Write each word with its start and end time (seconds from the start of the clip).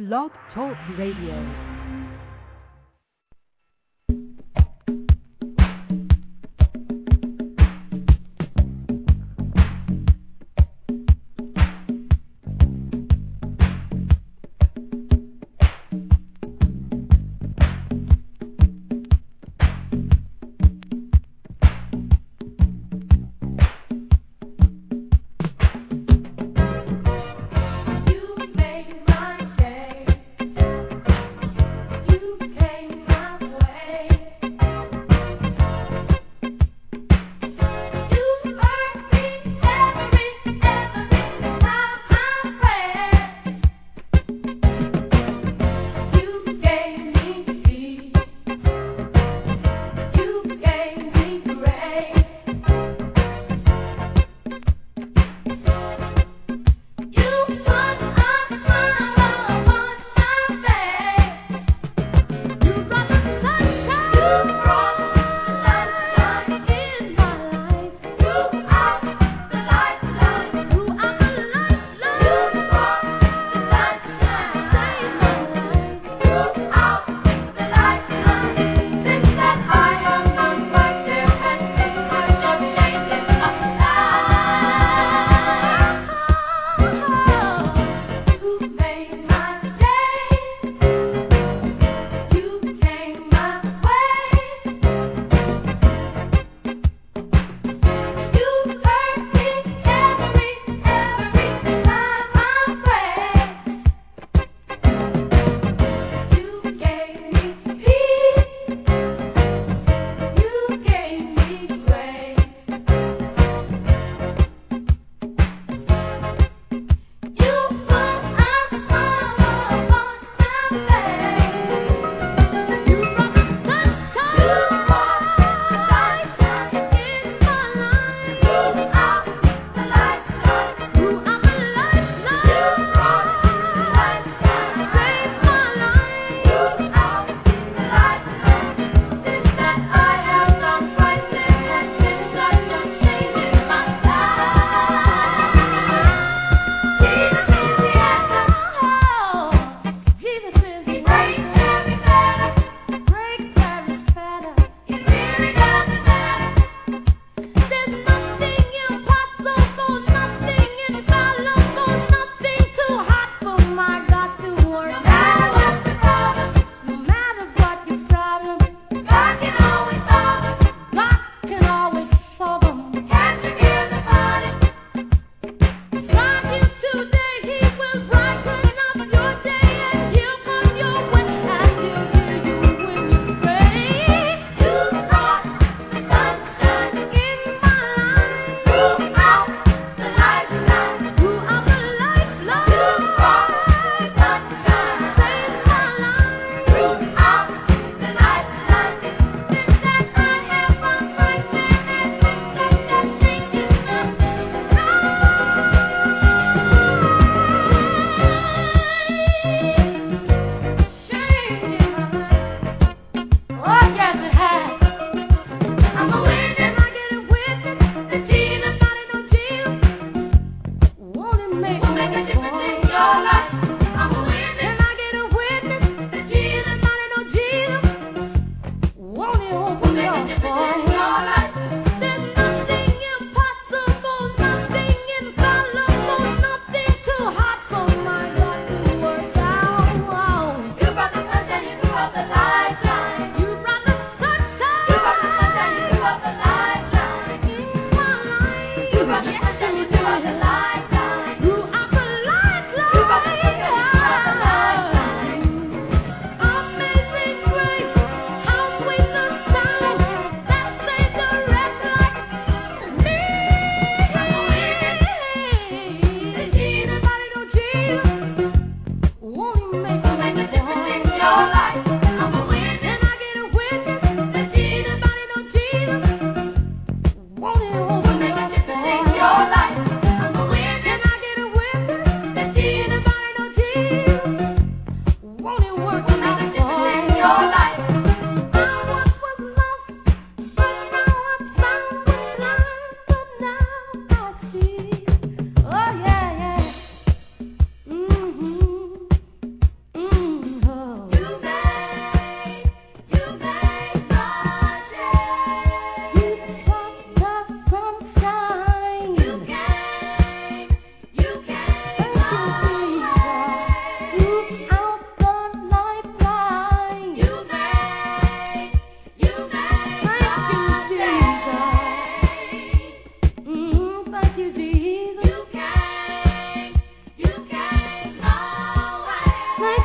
Blog 0.00 0.30
Talk 0.54 0.78
Radio. 0.96 1.69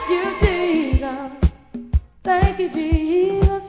You, 0.10 0.24
Jesus. 0.42 1.52
Thank 2.24 2.60
you, 2.60 2.70
Jesus. 2.70 3.62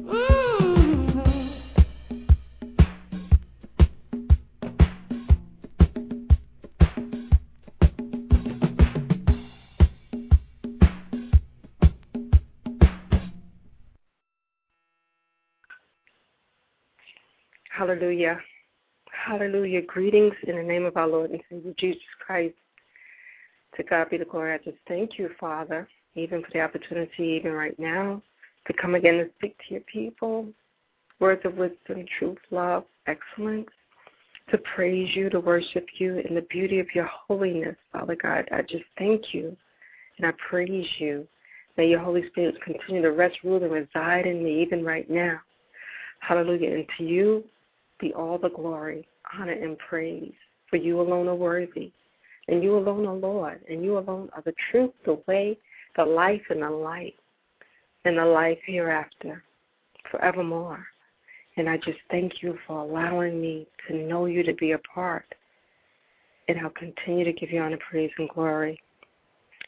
Mm. 0.00 1.52
Hallelujah. 17.70 18.38
Hallelujah. 19.10 19.82
Greetings 19.82 20.34
in 20.46 20.56
the 20.56 20.62
name 20.62 20.84
of 20.84 20.96
our 20.96 21.08
Lord 21.08 21.30
and 21.30 21.40
Savior 21.48 21.72
Jesus 21.78 22.02
Christ. 22.24 22.54
To 23.76 23.82
God 23.82 24.10
be 24.10 24.18
the 24.18 24.24
glory. 24.24 24.52
I 24.52 24.58
just 24.58 24.78
thank 24.86 25.18
you, 25.18 25.30
Father, 25.40 25.88
even 26.14 26.42
for 26.42 26.48
the 26.52 26.60
opportunity, 26.60 27.24
even 27.24 27.52
right 27.52 27.78
now, 27.78 28.22
to 28.66 28.72
come 28.74 28.94
again 28.94 29.16
and 29.16 29.30
speak 29.38 29.56
to 29.58 29.74
your 29.74 29.82
people. 29.82 30.46
Words 31.20 31.42
of 31.44 31.54
wisdom, 31.54 32.04
truth, 32.18 32.38
love, 32.50 32.84
excellence. 33.06 33.70
To 34.50 34.58
praise 34.74 35.14
you, 35.14 35.30
to 35.30 35.40
worship 35.40 35.86
you 35.98 36.18
in 36.18 36.34
the 36.34 36.42
beauty 36.42 36.80
of 36.80 36.86
your 36.94 37.06
holiness, 37.06 37.76
Father 37.92 38.16
God. 38.20 38.48
I 38.52 38.62
just 38.62 38.84
thank 38.98 39.32
you 39.32 39.56
and 40.18 40.26
I 40.26 40.32
praise 40.48 40.86
you. 40.98 41.26
May 41.76 41.88
your 41.88 42.00
Holy 42.00 42.26
Spirit 42.28 42.56
continue 42.62 43.02
to 43.02 43.12
rest, 43.12 43.38
rule, 43.44 43.62
and 43.62 43.72
reside 43.72 44.26
in 44.26 44.44
me 44.44 44.60
even 44.62 44.84
right 44.84 45.08
now. 45.08 45.40
Hallelujah. 46.20 46.74
And 46.74 46.86
to 46.98 47.04
you 47.04 47.44
be 47.98 48.12
all 48.12 48.36
the 48.36 48.50
glory, 48.50 49.06
honor, 49.38 49.52
and 49.52 49.78
praise. 49.78 50.32
For 50.68 50.76
you 50.76 51.00
alone 51.00 51.28
are 51.28 51.34
worthy. 51.34 51.92
And 52.48 52.62
you 52.62 52.76
alone 52.76 53.06
are 53.06 53.14
Lord. 53.14 53.60
And 53.68 53.84
you 53.84 53.98
alone 53.98 54.30
are 54.34 54.42
the 54.42 54.54
truth, 54.70 54.92
the 55.04 55.22
way, 55.26 55.58
the 55.96 56.04
life, 56.04 56.42
and 56.50 56.62
the 56.62 56.70
light. 56.70 57.14
And 58.04 58.18
the 58.18 58.24
life 58.24 58.58
hereafter, 58.66 59.44
forevermore. 60.10 60.84
And 61.56 61.68
I 61.68 61.76
just 61.76 61.98
thank 62.10 62.42
you 62.42 62.58
for 62.66 62.80
allowing 62.80 63.40
me 63.40 63.68
to 63.86 63.94
know 63.94 64.26
you 64.26 64.42
to 64.42 64.54
be 64.54 64.72
a 64.72 64.78
part. 64.78 65.26
And 66.48 66.58
I'll 66.58 66.70
continue 66.70 67.24
to 67.24 67.32
give 67.32 67.50
you 67.50 67.60
honor, 67.60 67.78
praise, 67.88 68.10
and 68.18 68.28
glory. 68.30 68.80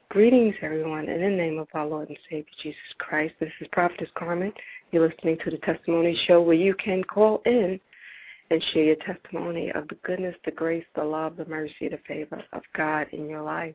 Greetings, 0.08 0.54
everyone, 0.62 1.08
in 1.08 1.20
the 1.20 1.28
name 1.28 1.58
of 1.58 1.68
our 1.74 1.86
Lord 1.86 2.08
and 2.08 2.18
Savior 2.28 2.44
Jesus 2.62 2.80
Christ. 2.98 3.34
This 3.40 3.50
is 3.60 3.68
Prophetess 3.72 4.08
Carmen. 4.16 4.52
You're 4.90 5.08
listening 5.08 5.38
to 5.44 5.50
the 5.50 5.58
Testimony 5.58 6.18
Show 6.26 6.42
where 6.42 6.54
you 6.54 6.74
can 6.74 7.02
call 7.04 7.42
in 7.46 7.80
and 8.50 8.62
share 8.72 8.84
your 8.84 8.96
testimony 8.96 9.72
of 9.72 9.88
the 9.88 9.96
goodness, 10.04 10.34
the 10.44 10.50
grace, 10.50 10.84
the 10.94 11.02
love, 11.02 11.36
the 11.36 11.46
mercy, 11.46 11.88
the 11.88 11.98
favor 12.06 12.42
of 12.52 12.62
God 12.76 13.06
in 13.12 13.28
your 13.28 13.42
life. 13.42 13.74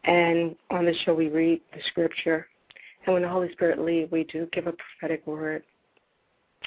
And 0.04 0.54
on 0.70 0.84
the 0.84 0.94
show, 1.04 1.14
we 1.14 1.28
read 1.28 1.60
the 1.72 1.80
scripture. 1.88 2.46
And 3.04 3.14
when 3.14 3.22
the 3.22 3.28
Holy 3.28 3.50
Spirit 3.52 3.80
leads, 3.80 4.12
we 4.12 4.24
do 4.24 4.48
give 4.52 4.66
a 4.66 4.72
prophetic 4.72 5.26
word. 5.26 5.62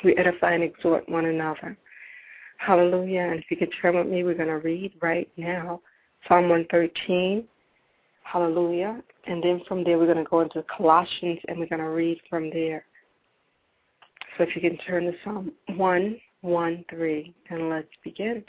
We 0.03 0.15
edify 0.17 0.53
and 0.53 0.63
exhort 0.63 1.07
one 1.09 1.25
another. 1.25 1.77
Hallelujah. 2.57 3.29
And 3.31 3.39
if 3.39 3.45
you 3.50 3.57
could 3.57 3.73
turn 3.81 3.95
with 3.95 4.07
me, 4.07 4.23
we're 4.23 4.33
going 4.33 4.50
to 4.50 4.55
read 4.55 4.94
right 5.01 5.29
now 5.38 5.81
Psalm 6.27 6.50
113. 6.50 7.45
Hallelujah. 8.31 9.01
And 9.25 9.43
then 9.43 9.61
from 9.67 9.83
there, 9.83 9.97
we're 9.97 10.05
going 10.05 10.23
to 10.23 10.29
go 10.29 10.41
into 10.41 10.63
Colossians 10.75 11.39
and 11.47 11.57
we're 11.57 11.67
going 11.67 11.81
to 11.81 11.89
read 11.89 12.19
from 12.29 12.51
there. 12.51 12.85
So 14.37 14.43
if 14.43 14.55
you 14.55 14.61
can 14.61 14.77
turn 14.77 15.05
to 15.05 15.13
Psalm 15.23 15.51
113 15.75 17.33
and 17.49 17.69
let's 17.69 17.87
begin. 18.03 18.43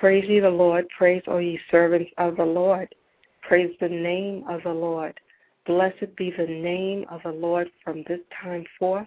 Praise 0.00 0.24
ye 0.28 0.40
the 0.40 0.50
Lord. 0.50 0.86
Praise, 0.96 1.22
O 1.28 1.38
ye 1.38 1.58
servants 1.70 2.10
of 2.18 2.36
the 2.36 2.44
Lord. 2.44 2.92
Praise 3.42 3.74
the 3.80 3.88
name 3.88 4.44
of 4.48 4.62
the 4.64 4.72
Lord. 4.72 5.18
Blessed 5.64 6.16
be 6.16 6.32
the 6.36 6.46
name 6.46 7.04
of 7.10 7.20
the 7.24 7.30
Lord 7.30 7.68
from 7.84 8.02
this 8.08 8.20
time 8.42 8.64
forth 8.78 9.06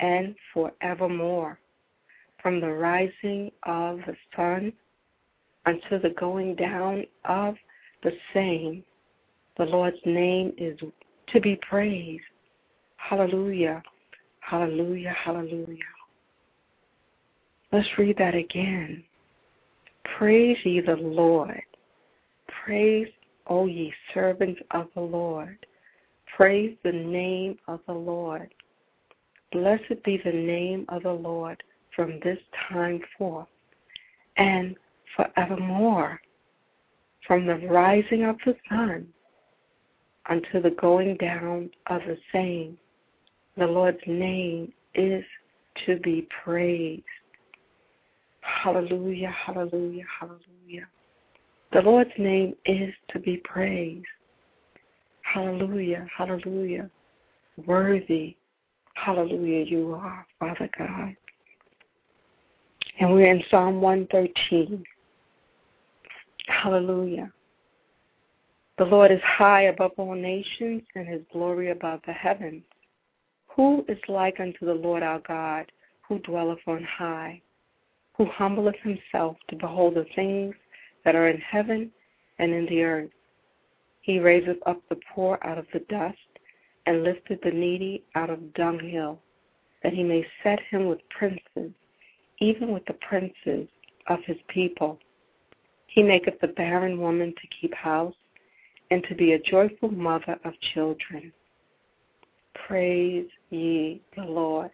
and 0.00 0.34
forevermore. 0.52 1.58
From 2.42 2.60
the 2.60 2.70
rising 2.70 3.50
of 3.62 3.98
the 4.06 4.16
sun 4.34 4.72
until 5.66 6.00
the 6.00 6.14
going 6.18 6.56
down 6.56 7.04
of 7.24 7.54
the 8.06 8.12
same, 8.32 8.84
the 9.58 9.64
Lord's 9.64 9.96
name 10.06 10.52
is 10.56 10.78
to 11.32 11.40
be 11.40 11.58
praised. 11.68 12.22
Hallelujah. 12.98 13.82
Hallelujah. 14.38 15.14
Hallelujah. 15.24 15.92
Let's 17.72 17.88
read 17.98 18.16
that 18.18 18.36
again. 18.36 19.02
Praise 20.16 20.56
ye 20.64 20.80
the 20.80 20.94
Lord. 20.94 21.60
Praise, 22.64 23.08
O 23.48 23.66
ye 23.66 23.92
servants 24.14 24.60
of 24.70 24.86
the 24.94 25.00
Lord. 25.00 25.58
Praise 26.36 26.76
the 26.84 26.92
name 26.92 27.58
of 27.66 27.80
the 27.88 27.92
Lord. 27.92 28.54
Blessed 29.50 30.00
be 30.04 30.20
the 30.24 30.30
name 30.32 30.86
of 30.90 31.02
the 31.02 31.12
Lord 31.12 31.60
from 31.94 32.20
this 32.22 32.38
time 32.68 33.00
forth 33.18 33.48
and 34.36 34.76
forevermore. 35.16 36.20
From 37.26 37.46
the 37.46 37.56
rising 37.56 38.24
of 38.24 38.36
the 38.44 38.54
sun 38.68 39.06
until 40.28 40.62
the 40.62 40.70
going 40.70 41.16
down 41.16 41.70
of 41.86 42.00
the 42.02 42.16
same, 42.32 42.78
the 43.56 43.66
Lord's 43.66 43.98
name 44.06 44.72
is 44.94 45.24
to 45.86 45.98
be 45.98 46.28
praised. 46.44 47.02
Hallelujah, 48.40 49.34
hallelujah, 49.44 50.04
hallelujah. 50.20 50.88
The 51.72 51.82
Lord's 51.82 52.10
name 52.16 52.54
is 52.64 52.94
to 53.10 53.18
be 53.18 53.38
praised. 53.38 54.06
Hallelujah, 55.22 56.06
hallelujah. 56.16 56.88
Worthy, 57.66 58.36
hallelujah, 58.94 59.64
you 59.64 59.94
are, 59.94 60.26
Father 60.38 60.70
God. 60.78 61.16
And 63.00 63.12
we're 63.12 63.30
in 63.30 63.42
Psalm 63.50 63.80
113. 63.80 64.84
Hallelujah. 66.46 67.32
The 68.78 68.84
Lord 68.84 69.10
is 69.10 69.20
high 69.22 69.62
above 69.62 69.92
all 69.96 70.14
nations, 70.14 70.82
and 70.94 71.08
his 71.08 71.22
glory 71.32 71.70
above 71.70 72.00
the 72.06 72.12
heavens. 72.12 72.62
Who 73.48 73.84
is 73.88 73.98
like 74.08 74.38
unto 74.38 74.66
the 74.66 74.74
Lord 74.74 75.02
our 75.02 75.20
God, 75.20 75.70
who 76.06 76.18
dwelleth 76.18 76.60
on 76.66 76.84
high, 76.84 77.40
who 78.16 78.26
humbleth 78.26 78.76
himself 78.82 79.36
to 79.48 79.56
behold 79.56 79.94
the 79.94 80.06
things 80.14 80.54
that 81.04 81.14
are 81.14 81.28
in 81.28 81.38
heaven 81.38 81.90
and 82.38 82.52
in 82.52 82.66
the 82.66 82.82
earth? 82.82 83.10
He 84.02 84.18
raiseth 84.18 84.58
up 84.66 84.80
the 84.88 85.00
poor 85.14 85.38
out 85.42 85.58
of 85.58 85.66
the 85.72 85.80
dust, 85.88 86.18
and 86.86 87.02
lifteth 87.02 87.40
the 87.42 87.50
needy 87.50 88.04
out 88.14 88.30
of 88.30 88.40
the 88.40 88.52
dunghill, 88.54 89.18
that 89.82 89.92
he 89.92 90.04
may 90.04 90.24
set 90.42 90.60
him 90.70 90.86
with 90.86 91.00
princes, 91.08 91.72
even 92.40 92.72
with 92.72 92.84
the 92.86 92.94
princes 93.08 93.68
of 94.08 94.18
his 94.24 94.36
people. 94.48 94.98
He 95.86 96.02
maketh 96.02 96.40
the 96.40 96.48
barren 96.48 97.00
woman 97.00 97.32
to 97.40 97.48
keep 97.60 97.74
house, 97.74 98.14
and 98.90 99.04
to 99.08 99.14
be 99.14 99.32
a 99.32 99.38
joyful 99.38 99.90
mother 99.90 100.38
of 100.44 100.52
children. 100.74 101.32
Praise 102.66 103.26
ye 103.50 104.00
the 104.16 104.22
Lord. 104.22 104.70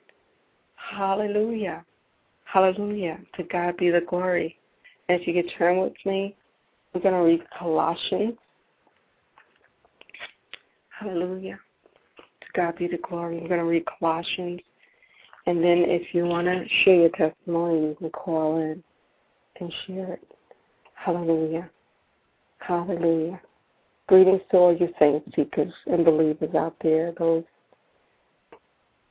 Hallelujah. 0.77 1.85
Hallelujah. 2.45 3.19
To 3.37 3.45
God 3.45 3.77
be 3.77 3.91
the 3.91 4.03
glory. 4.03 4.59
As 5.09 5.21
you 5.27 5.33
can 5.33 5.49
turn 5.57 5.81
with 5.81 5.95
me, 6.05 6.35
we're 6.93 7.01
going 7.01 7.15
to 7.15 7.21
read 7.21 7.43
Colossians. 7.59 8.35
Hallelujah. 10.91 11.59
To 12.19 12.47
God 12.55 12.77
be 12.77 12.89
the 12.89 12.99
glory. 12.99 13.39
We're 13.41 13.49
going 13.49 13.61
to 13.61 13.67
read 13.67 13.85
Colossians. 13.99 14.61
And 15.47 15.59
then 15.59 15.79
if 15.79 16.15
you 16.15 16.25
want 16.25 16.47
to 16.47 16.65
share 16.85 16.97
your 16.97 17.09
testimony, 17.11 17.89
you 17.89 17.97
can 17.99 18.11
call 18.11 18.59
in 18.59 18.83
and 19.61 19.73
share 19.87 20.15
it. 20.15 20.29
Hallelujah. 21.05 21.69
Hallelujah. 22.61 23.41
Greetings 24.07 24.41
to 24.53 24.57
all 24.57 24.77
you 24.77 24.89
saints, 25.01 25.29
seekers, 25.35 25.73
and 25.87 26.05
believers 26.05 26.55
out 26.55 26.77
there, 26.81 27.13
those 27.19 27.43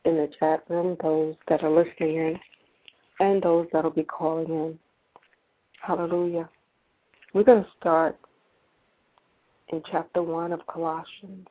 in 0.06 0.16
the 0.16 0.30
chat 0.40 0.64
room, 0.70 0.96
those 1.04 1.36
that 1.50 1.64
are 1.64 1.70
listening 1.70 2.16
in, 2.16 2.40
and 3.20 3.44
those 3.44 3.68
that 3.74 3.84
will 3.84 3.92
be 3.92 4.04
calling 4.04 4.48
in. 4.48 4.80
Hallelujah. 5.82 6.50
We're 7.34 7.44
going 7.44 7.64
to 7.64 7.70
start 7.78 8.18
in 9.74 9.84
chapter 9.92 10.24
1 10.24 10.54
of 10.54 10.66
Colossians. 10.68 11.48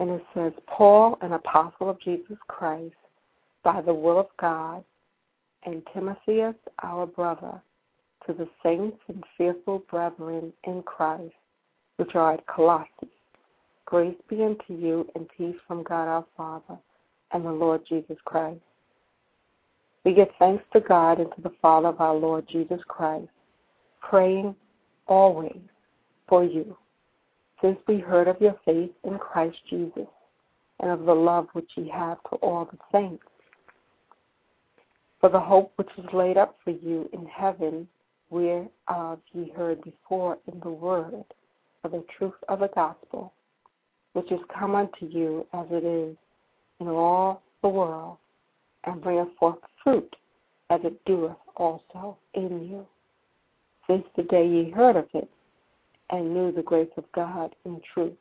And 0.00 0.10
it 0.10 0.24
says, 0.34 0.52
Paul, 0.66 1.16
an 1.22 1.32
apostle 1.32 1.90
of 1.90 2.00
Jesus 2.00 2.38
Christ, 2.48 2.94
by 3.62 3.82
the 3.82 3.94
will 3.94 4.18
of 4.18 4.28
God, 4.40 4.82
and 5.64 5.82
Timotheus, 5.94 6.56
our 6.82 7.06
brother, 7.06 7.62
to 8.28 8.34
the 8.34 8.48
saints 8.62 8.98
and 9.08 9.24
fearful 9.38 9.82
brethren 9.90 10.52
in 10.64 10.82
Christ, 10.82 11.32
which 11.96 12.14
are 12.14 12.34
at 12.34 12.46
Colossae. 12.46 13.08
Grace 13.86 14.16
be 14.28 14.44
unto 14.44 14.74
you 14.74 15.08
and 15.14 15.26
peace 15.34 15.56
from 15.66 15.82
God 15.82 16.08
our 16.08 16.26
Father 16.36 16.78
and 17.32 17.44
the 17.44 17.50
Lord 17.50 17.80
Jesus 17.88 18.18
Christ. 18.26 18.60
We 20.04 20.12
give 20.12 20.28
thanks 20.38 20.62
to 20.74 20.80
God 20.80 21.20
and 21.20 21.30
to 21.36 21.42
the 21.42 21.54
Father 21.62 21.88
of 21.88 22.02
our 22.02 22.14
Lord 22.14 22.46
Jesus 22.50 22.80
Christ, 22.86 23.30
praying 24.02 24.54
always 25.06 25.60
for 26.28 26.44
you, 26.44 26.76
since 27.62 27.78
we 27.88 27.98
heard 27.98 28.28
of 28.28 28.40
your 28.42 28.56
faith 28.66 28.90
in 29.04 29.18
Christ 29.18 29.56
Jesus 29.70 30.06
and 30.80 30.90
of 30.90 31.06
the 31.06 31.14
love 31.14 31.48
which 31.54 31.70
ye 31.76 31.88
have 31.88 32.18
to 32.24 32.36
all 32.36 32.66
the 32.66 32.78
saints. 32.92 33.24
For 35.18 35.30
the 35.30 35.40
hope 35.40 35.72
which 35.76 35.88
is 35.96 36.04
laid 36.12 36.36
up 36.36 36.58
for 36.62 36.70
you 36.70 37.08
in 37.14 37.24
heaven, 37.26 37.88
whereof 38.30 38.68
ye 39.32 39.50
uh, 39.50 39.56
heard 39.56 39.82
before 39.82 40.38
in 40.52 40.60
the 40.60 40.70
word 40.70 41.24
of 41.84 41.92
the 41.92 42.04
truth 42.16 42.34
of 42.48 42.60
the 42.60 42.68
gospel, 42.68 43.32
which 44.12 44.30
is 44.30 44.40
come 44.58 44.74
unto 44.74 45.06
you 45.06 45.46
as 45.52 45.66
it 45.70 45.84
is 45.84 46.16
in 46.80 46.88
all 46.88 47.42
the 47.62 47.68
world, 47.68 48.18
and 48.84 49.00
bringeth 49.00 49.28
forth 49.38 49.58
fruit 49.82 50.14
as 50.70 50.80
it 50.84 51.04
doeth 51.04 51.36
also 51.56 52.16
in 52.34 52.68
you, 52.68 52.86
since 53.86 54.04
the 54.16 54.22
day 54.24 54.46
ye 54.46 54.70
heard 54.70 54.96
of 54.96 55.06
it, 55.14 55.28
and 56.10 56.32
knew 56.32 56.52
the 56.52 56.62
grace 56.62 56.90
of 56.96 57.04
God 57.14 57.54
in 57.64 57.80
truth. 57.92 58.12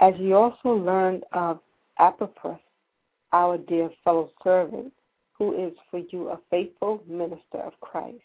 As 0.00 0.14
ye 0.18 0.32
also 0.32 0.70
learned 0.70 1.24
of 1.32 1.60
Epaphras, 1.98 2.60
our 3.32 3.58
dear 3.58 3.90
fellow 4.04 4.30
servant, 4.42 4.92
who 5.38 5.66
is 5.66 5.72
for 5.90 6.00
you 6.10 6.28
a 6.28 6.40
faithful 6.50 7.02
minister 7.06 7.58
of 7.58 7.78
Christ, 7.80 8.18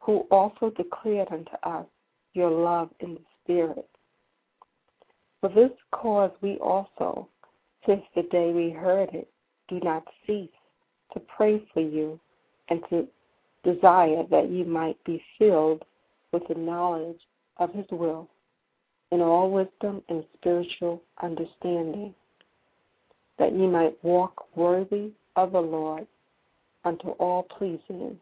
who 0.00 0.26
also 0.30 0.70
declared 0.70 1.28
unto 1.30 1.52
us 1.62 1.86
your 2.34 2.50
love 2.50 2.90
in 3.00 3.14
the 3.14 3.20
Spirit. 3.42 3.88
For 5.40 5.48
this 5.48 5.70
cause 5.92 6.30
we 6.40 6.56
also, 6.56 7.28
since 7.86 8.02
the 8.14 8.22
day 8.24 8.52
we 8.52 8.70
heard 8.70 9.10
it, 9.12 9.28
do 9.68 9.80
not 9.80 10.04
cease 10.26 10.50
to 11.14 11.20
pray 11.20 11.62
for 11.72 11.80
you 11.80 12.20
and 12.68 12.80
to 12.90 13.08
desire 13.64 14.24
that 14.30 14.50
you 14.50 14.64
might 14.64 15.02
be 15.04 15.22
filled 15.38 15.84
with 16.32 16.42
the 16.48 16.54
knowledge 16.54 17.20
of 17.58 17.72
his 17.72 17.86
will 17.90 18.28
in 19.10 19.20
all 19.20 19.50
wisdom 19.50 20.02
and 20.08 20.24
spiritual 20.38 21.02
understanding, 21.22 22.14
that 23.38 23.52
ye 23.52 23.66
might 23.66 24.02
walk 24.02 24.46
worthy 24.56 25.12
of 25.36 25.52
the 25.52 25.60
Lord 25.60 26.06
unto 26.84 27.08
all 27.10 27.44
pleasing, 27.44 28.18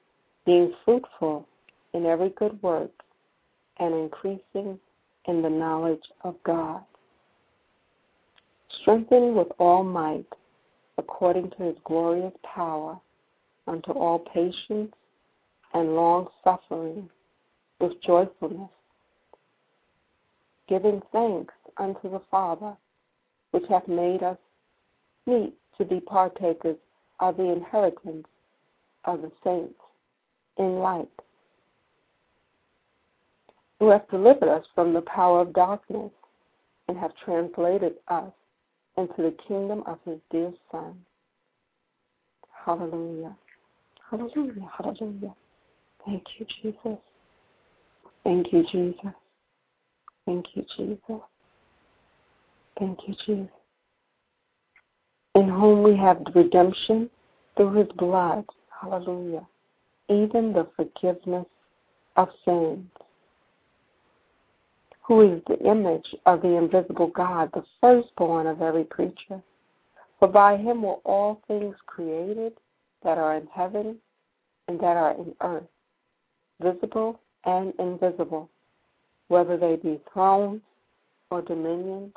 being 0.46 0.72
fruitful 0.84 1.46
in 1.94 2.06
every 2.06 2.30
good 2.30 2.60
work 2.62 2.90
and 3.78 3.94
increasing 3.94 4.78
in 5.26 5.42
the 5.42 5.48
knowledge 5.48 6.04
of 6.22 6.36
God. 6.44 6.82
Strengthened 8.80 9.34
with 9.34 9.48
all 9.58 9.82
might, 9.82 10.26
according 10.98 11.50
to 11.50 11.64
his 11.64 11.76
glorious 11.84 12.34
power, 12.54 12.98
unto 13.66 13.92
all 13.92 14.18
patience 14.18 14.92
and 15.74 15.94
long 15.94 16.28
suffering 16.44 17.08
with 17.80 17.92
joyfulness, 18.02 18.70
giving 20.68 21.00
thanks 21.12 21.54
unto 21.76 22.10
the 22.10 22.20
Father, 22.30 22.76
which 23.52 23.64
hath 23.68 23.86
made 23.88 24.22
us 24.22 24.38
meet 25.26 25.54
to 25.78 25.84
be 25.84 26.00
partakers 26.00 26.76
of 27.20 27.36
the 27.36 27.52
inheritance 27.52 28.26
of 29.04 29.22
the 29.22 29.30
saints 29.44 29.74
in 30.58 30.78
light, 30.78 31.08
who 33.78 33.90
have 33.90 34.08
delivered 34.10 34.48
us 34.48 34.64
from 34.74 34.92
the 34.92 35.02
power 35.02 35.40
of 35.40 35.52
darkness 35.52 36.10
and 36.88 36.98
have 36.98 37.12
translated 37.24 37.94
us 38.08 38.32
into 38.96 39.14
the 39.18 39.34
kingdom 39.46 39.82
of 39.86 39.98
his 40.04 40.18
dear 40.30 40.52
Son. 40.70 40.94
Hallelujah. 42.64 43.34
Hallelujah. 44.10 44.68
Hallelujah. 44.76 45.34
Thank 46.04 46.24
you, 46.38 46.46
Jesus. 46.62 46.98
Thank 48.24 48.52
you, 48.52 48.64
Jesus. 48.70 49.14
Thank 50.26 50.46
you, 50.54 50.64
Jesus. 50.76 51.20
Thank 52.78 52.98
you, 53.06 53.14
Jesus. 53.26 53.59
Whom 55.50 55.82
we 55.82 55.96
have 55.96 56.22
redemption 56.34 57.10
through 57.56 57.72
his 57.72 57.88
blood. 57.96 58.44
Hallelujah. 58.80 59.46
Even 60.08 60.52
the 60.52 60.68
forgiveness 60.76 61.46
of 62.16 62.28
sins. 62.44 62.86
Who 65.02 65.22
is 65.22 65.42
the 65.48 65.58
image 65.68 66.14
of 66.26 66.42
the 66.42 66.56
invisible 66.56 67.08
God, 67.08 67.50
the 67.52 67.64
firstborn 67.80 68.46
of 68.46 68.62
every 68.62 68.84
creature. 68.84 69.42
For 70.18 70.28
by 70.28 70.56
him 70.56 70.82
were 70.82 71.00
all 71.04 71.42
things 71.48 71.74
created 71.86 72.52
that 73.02 73.18
are 73.18 73.36
in 73.36 73.46
heaven 73.48 73.96
and 74.68 74.78
that 74.78 74.96
are 74.96 75.12
in 75.12 75.34
earth, 75.40 75.64
visible 76.62 77.18
and 77.44 77.72
invisible, 77.78 78.48
whether 79.28 79.56
they 79.56 79.76
be 79.76 80.00
thrones 80.12 80.60
or 81.30 81.42
dominions 81.42 82.12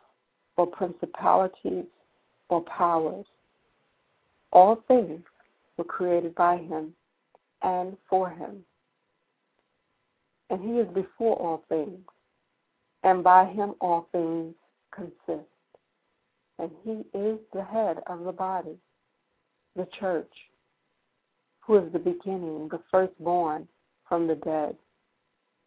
or 0.57 0.67
principalities 0.67 1.85
or 2.53 2.61
powers. 2.61 3.25
All 4.51 4.83
things 4.87 5.21
were 5.75 5.83
created 5.83 6.35
by 6.35 6.57
him 6.57 6.93
and 7.63 7.97
for 8.07 8.29
him. 8.29 8.63
And 10.51 10.61
he 10.61 10.79
is 10.79 10.87
before 10.93 11.35
all 11.35 11.63
things, 11.67 12.05
and 13.03 13.23
by 13.23 13.45
him 13.45 13.73
all 13.81 14.07
things 14.11 14.53
consist. 14.93 15.49
And 16.59 16.69
he 16.83 17.17
is 17.17 17.39
the 17.53 17.63
head 17.63 17.97
of 18.05 18.23
the 18.23 18.31
body, 18.31 18.77
the 19.75 19.87
church, 19.99 20.31
who 21.61 21.77
is 21.77 21.91
the 21.91 21.97
beginning, 21.97 22.69
the 22.69 22.81
firstborn 22.91 23.67
from 24.07 24.27
the 24.27 24.35
dead, 24.35 24.75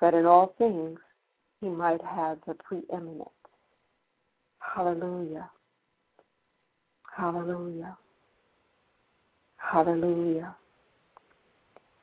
that 0.00 0.14
in 0.14 0.25
all 0.25 0.55
things 0.57 1.00
he 1.61 1.69
might 1.69 2.02
have 2.02 2.38
the 2.47 2.55
preeminence. 2.55 3.28
Hallelujah. 4.61 5.50
Hallelujah. 7.16 7.96
Hallelujah. 9.56 10.54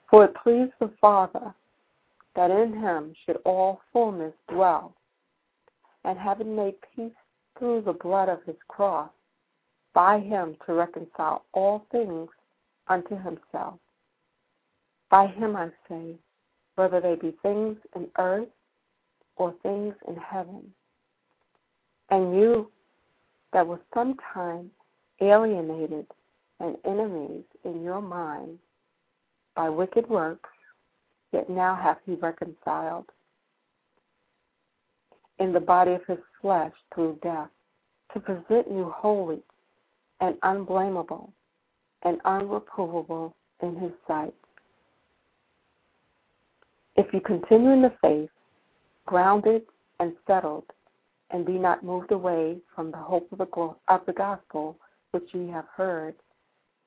For 0.09 0.25
it 0.25 0.35
pleased 0.41 0.73
the 0.79 0.91
Father 0.99 1.53
that 2.35 2.49
in 2.49 2.73
him 2.73 3.13
should 3.23 3.37
all 3.45 3.81
fullness 3.91 4.33
dwell, 4.49 4.95
and 6.03 6.17
having 6.17 6.55
made 6.55 6.73
peace 6.95 7.11
through 7.59 7.81
the 7.81 7.93
blood 7.93 8.27
of 8.27 8.39
his 8.45 8.55
cross, 8.67 9.11
by 9.93 10.19
him 10.19 10.57
to 10.65 10.73
reconcile 10.73 11.45
all 11.53 11.85
things 11.91 12.29
unto 12.87 13.15
himself. 13.15 13.75
By 15.11 15.27
him 15.27 15.55
I 15.55 15.69
say, 15.87 16.15
whether 16.73 16.99
they 16.99 17.13
be 17.13 17.37
things 17.43 17.77
in 17.95 18.07
earth 18.17 18.49
or 19.35 19.53
things 19.61 19.93
in 20.07 20.15
heaven. 20.15 20.73
And 22.09 22.35
you 22.35 22.71
that 23.53 23.67
were 23.67 23.79
sometime 23.93 24.71
alienated 25.21 26.07
and 26.59 26.77
enemies 26.85 27.43
in 27.63 27.83
your 27.83 28.01
mind 28.01 28.57
by 29.55 29.69
wicked 29.69 30.07
works, 30.09 30.49
yet 31.31 31.49
now 31.49 31.75
hath 31.75 31.97
he 32.05 32.15
reconciled 32.15 33.05
in 35.39 35.51
the 35.51 35.59
body 35.59 35.93
of 35.93 36.01
his 36.07 36.19
flesh 36.41 36.71
through 36.93 37.17
death, 37.23 37.49
to 38.13 38.19
present 38.19 38.67
you 38.69 38.93
holy 38.95 39.41
and 40.21 40.35
unblameable 40.43 41.31
and 42.03 42.21
unreprovable 42.23 43.33
in 43.61 43.75
his 43.75 43.91
sight. 44.07 44.33
If 46.95 47.11
you 47.11 47.19
continue 47.21 47.71
in 47.71 47.81
the 47.81 47.93
faith, 48.01 48.29
grounded 49.05 49.63
and 49.99 50.13
settled, 50.27 50.65
and 51.31 51.45
be 51.45 51.53
not 51.53 51.83
moved 51.83 52.11
away 52.11 52.57
from 52.75 52.91
the 52.91 52.97
hope 52.97 53.31
of 53.31 53.39
the, 53.39 53.75
of 53.87 54.05
the 54.05 54.13
gospel 54.13 54.77
which 55.13 55.29
ye 55.31 55.47
have 55.49 55.67
heard, 55.75 56.15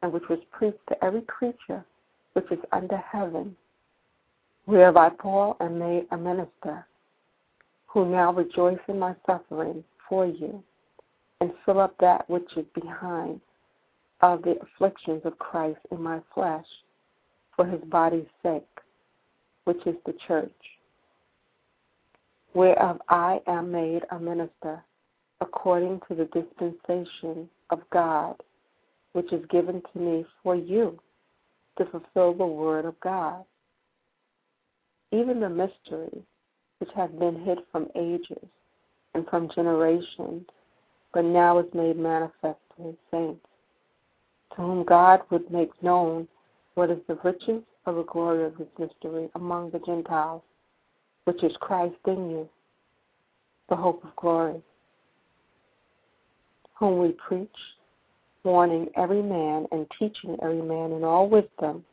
and 0.03 0.13
which 0.13 0.29
was 0.29 0.41
preached 0.51 0.85
to 0.89 1.05
every 1.05 1.23
creature 1.23 1.85
which 2.33 2.51
is 2.51 2.59
under 2.73 2.97
heaven, 2.97 3.57
whereof 4.67 4.97
I 4.97 5.11
Paul 5.11 5.57
am 5.61 5.79
made 5.79 6.07
a 6.11 6.17
minister, 6.17 6.85
who 7.87 8.05
now 8.05 8.33
rejoice 8.33 8.81
in 8.89 8.99
my 8.99 9.15
suffering 9.25 9.83
for 10.09 10.27
you, 10.27 10.63
and 11.41 11.53
fill 11.65 11.81
up 11.81 11.95
that 12.01 12.29
which 12.29 12.51
is 12.57 12.67
behind 12.75 13.41
of 14.21 14.43
the 14.43 14.57
afflictions 14.61 15.23
of 15.25 15.39
Christ 15.39 15.79
in 15.91 16.03
my 16.03 16.21
flesh, 16.35 16.67
for 17.55 17.65
his 17.65 17.81
body's 17.85 18.27
sake, 18.43 18.67
which 19.65 19.87
is 19.87 19.95
the 20.05 20.15
church, 20.27 20.51
whereof 22.55 23.01
I 23.09 23.41
am 23.47 23.71
made 23.71 24.03
a 24.11 24.19
minister, 24.19 24.83
according 25.41 26.01
to 26.09 26.15
the 26.15 26.25
dispensation 26.27 27.49
of 27.71 27.81
God, 27.91 28.37
which 29.13 29.33
is 29.33 29.45
given 29.51 29.83
to 29.93 29.99
me 29.99 30.25
for 30.43 30.55
you 30.55 30.99
to 31.79 31.85
fulfill 31.87 32.35
the 32.35 32.47
word 32.47 32.85
of 32.85 32.99
God. 33.01 33.45
Even 35.13 35.41
the 35.41 35.49
mystery 35.49 36.23
which 36.79 36.91
hath 36.95 37.17
been 37.19 37.41
hid 37.45 37.59
from 37.73 37.89
ages 37.97 38.47
and 39.15 39.27
from 39.29 39.49
generations, 39.55 40.45
but 41.15 41.25
now 41.25 41.59
is 41.59 41.73
made 41.73 41.97
manifest 41.97 42.59
to 42.77 42.83
his 42.83 42.97
saints, 43.11 43.47
to 44.55 44.57
whom 44.63 44.85
God 44.85 45.21
would 45.31 45.51
make 45.51 45.83
known 45.83 46.29
what 46.75 46.91
is 46.91 46.99
the 47.09 47.19
riches 47.25 47.63
of 47.87 47.97
the 47.97 48.05
glory 48.05 48.45
of 48.45 48.57
his 48.57 48.69
mystery 48.79 49.31
among 49.35 49.71
the 49.71 49.79
Gentiles, 49.79 50.43
which 51.25 51.43
is 51.43 51.57
Christ 51.61 51.97
in 52.07 52.31
you, 52.31 52.49
the 53.69 53.77
hope 53.77 54.05
of 54.05 54.15
glory, 54.17 54.61
whom 56.79 56.99
we 56.99 57.13
preach, 57.13 57.49
warning 58.45 58.89
every 58.97 59.23
man 59.23 59.67
and 59.73 59.87
teaching 59.99 60.37
every 60.43 60.63
man 60.63 60.93
in 60.93 61.03
all 61.05 61.29
wisdom, 61.29 61.85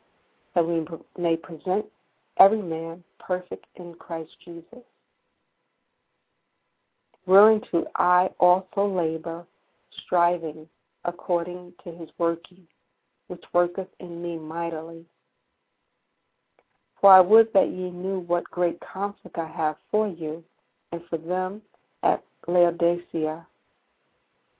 that 0.54 0.66
we 0.66 0.84
may 1.18 1.36
present 1.36 1.84
every 2.38 2.62
man 2.62 3.02
perfect 3.18 3.64
in 3.76 3.94
Christ 3.94 4.30
Jesus. 4.44 4.84
Willing 7.26 7.62
to 7.70 7.86
I 7.96 8.28
also 8.38 8.86
labor, 8.86 9.44
striving 10.04 10.68
according 11.04 11.72
to 11.82 11.92
his 11.92 12.08
working, 12.18 12.66
which 13.28 13.42
worketh 13.52 13.88
in 14.00 14.22
me 14.22 14.36
mightily. 14.36 15.04
For 17.00 17.10
I 17.10 17.20
would 17.20 17.52
that 17.54 17.68
ye 17.68 17.90
knew 17.90 18.20
what 18.20 18.44
great 18.44 18.78
conflict 18.80 19.38
I 19.38 19.46
have 19.46 19.76
for 19.90 20.08
you, 20.08 20.44
and 20.92 21.02
for 21.08 21.18
them 21.18 21.62
at 22.02 22.22
Laodicea, 22.46 23.46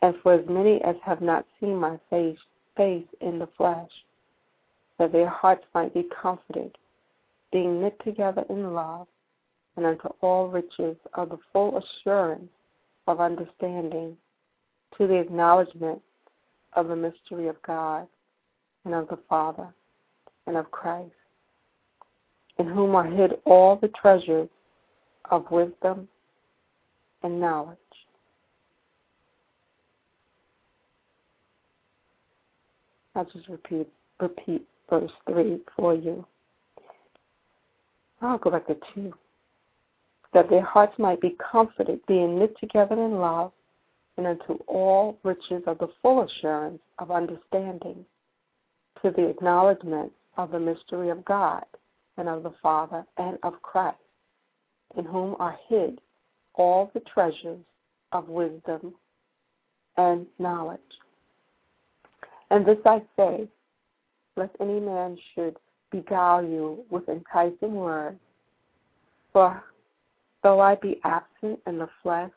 and 0.03 0.15
for 0.23 0.35
as 0.35 0.47
many 0.49 0.83
as 0.83 0.97
have 1.05 1.21
not 1.21 1.47
seen 1.61 1.77
my 1.77 1.99
face, 2.11 2.39
face 2.77 3.07
in 3.21 3.39
the 3.39 3.49
flesh, 3.57 3.91
that 4.99 5.13
their 5.13 5.29
hearts 5.29 5.65
might 5.75 5.95
be 5.95 6.07
comforted, 6.23 6.77
being 7.53 7.81
knit 7.81 7.99
together 8.05 8.45
in 8.49 8.75
love, 8.75 9.07
and 9.77 9.87
unto 9.87 10.09
all 10.21 10.49
riches 10.49 10.97
of 11.15 11.31
the 11.31 11.39
full 11.53 11.79
assurance 11.79 12.51
of 13.07 13.21
understanding, 13.21 14.17
to 14.97 15.07
the 15.07 15.19
acknowledgement 15.19 16.01
of 16.75 16.89
the 16.89 16.97
mystery 16.97 17.49
of 17.49 17.61
God 17.63 18.07
and 18.85 18.95
of 18.95 19.09
the 19.09 19.19
Father 19.29 19.73
and 20.47 20.57
of 20.57 20.71
Christ, 20.71 21.11
in 22.59 22.67
whom 22.67 22.95
are 22.95 23.07
hid 23.07 23.33
all 23.45 23.77
the 23.77 23.89
treasures 23.89 24.49
of 25.31 25.51
wisdom 25.51 26.09
and 27.23 27.41
knowledge. 27.41 27.79
I'll 33.15 33.25
just 33.27 33.49
repeat 33.49 33.89
repeat 34.21 34.67
verse 34.91 35.11
three 35.29 35.61
for 35.77 35.95
you. 35.95 36.27
I'll 38.21 38.39
go 38.39 38.51
back 38.51 38.67
to 38.69 38.77
two. 38.95 39.13
That 40.33 40.51
their 40.51 40.63
hearts 40.65 40.99
might 40.99 41.21
be 41.21 41.37
comforted, 41.53 42.01
being 42.07 42.39
knit 42.39 42.57
together 42.59 42.95
in 42.95 43.19
love, 43.19 43.53
and 44.17 44.27
unto 44.27 44.55
all 44.67 45.19
riches 45.23 45.63
of 45.67 45.79
the 45.79 45.89
full 46.03 46.23
assurance 46.23 46.81
of 46.99 47.11
understanding, 47.11 48.05
to 49.03 49.11
the 49.11 49.29
acknowledgement 49.29 50.13
of 50.37 50.51
the 50.51 50.59
mystery 50.59 51.11
of 51.11 51.25
God 51.25 51.65
and 52.17 52.29
of 52.29 52.43
the 52.43 52.55
Father 52.63 53.05
and 53.19 53.39
of 53.43 53.61
Christ, 53.63 53.97
in 54.97 55.05
whom 55.05 55.37
are 55.39 55.57
hid 55.69 56.01
all 56.55 56.91
the 56.95 57.01
treasures 57.01 57.61
of 58.13 58.29
wisdom 58.29 58.95
and 59.97 60.27
knowledge. 60.39 60.81
And 62.51 62.65
this 62.67 62.79
I 62.85 63.03
say, 63.17 63.49
lest 64.37 64.53
any 64.61 64.81
man 64.81 65.17
should 65.35 65.57
beguile 65.91 66.43
you 66.43 66.85
with 66.91 67.09
enticing 67.09 67.75
words. 67.75 68.19
For 69.33 69.63
though 70.43 70.61
I 70.61 70.77
be 70.77 71.01
absent 71.05 71.61
in 71.67 71.79
the 71.79 71.89
flesh, 72.03 72.31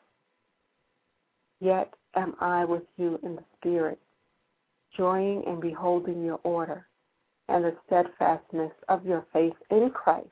yet 1.60 1.92
am 2.14 2.34
I 2.40 2.64
with 2.64 2.82
you 2.96 3.18
in 3.22 3.36
the 3.36 3.44
spirit, 3.56 3.98
joying 4.96 5.44
and 5.46 5.60
beholding 5.60 6.24
your 6.24 6.40
order 6.42 6.86
and 7.48 7.64
the 7.64 7.74
steadfastness 7.86 8.72
of 8.88 9.04
your 9.04 9.24
faith 9.32 9.54
in 9.70 9.90
Christ. 9.90 10.28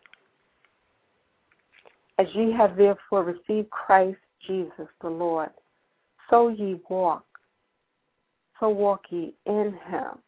As 2.18 2.26
ye 2.34 2.52
have 2.52 2.76
therefore 2.76 3.24
received 3.24 3.70
Christ 3.70 4.18
Jesus 4.46 4.88
the 5.02 5.08
Lord, 5.08 5.50
so 6.30 6.48
ye 6.48 6.80
walk, 6.88 7.24
so 8.58 8.68
walk 8.68 9.02
ye 9.10 9.34
in 9.46 9.78
him. 9.88 10.18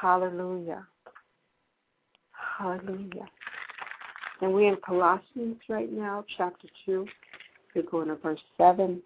Hallelujah. 0.00 0.86
Hallelujah. 2.58 3.28
And 4.40 4.54
we're 4.54 4.72
in 4.72 4.78
Colossians 4.84 5.56
right 5.68 5.92
now, 5.92 6.24
chapter 6.36 6.68
2. 6.86 7.06
We're 7.74 7.82
going 7.82 8.08
to 8.08 8.16
verse 8.16 8.40
7. 8.56 9.02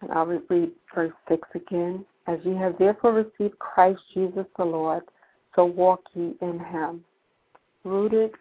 And 0.00 0.10
I'll 0.12 0.26
read 0.26 0.72
verse 0.94 1.12
6 1.28 1.48
again. 1.54 2.04
As 2.26 2.38
ye 2.44 2.56
have 2.56 2.76
therefore 2.78 3.12
received 3.12 3.58
Christ 3.58 4.00
Jesus 4.12 4.46
the 4.56 4.64
Lord, 4.64 5.02
so 5.54 5.64
walk 5.64 6.02
ye 6.14 6.34
in 6.40 6.58
him, 6.58 7.04
rooted 7.84 8.32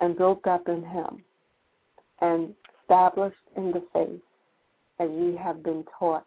and 0.00 0.18
built 0.18 0.46
up 0.46 0.68
in 0.68 0.84
him, 0.84 1.22
and 2.20 2.54
established 2.82 3.36
in 3.56 3.70
the 3.70 3.82
faith, 3.92 4.20
as 4.98 5.10
ye 5.10 5.36
have 5.36 5.62
been 5.62 5.84
taught, 5.98 6.24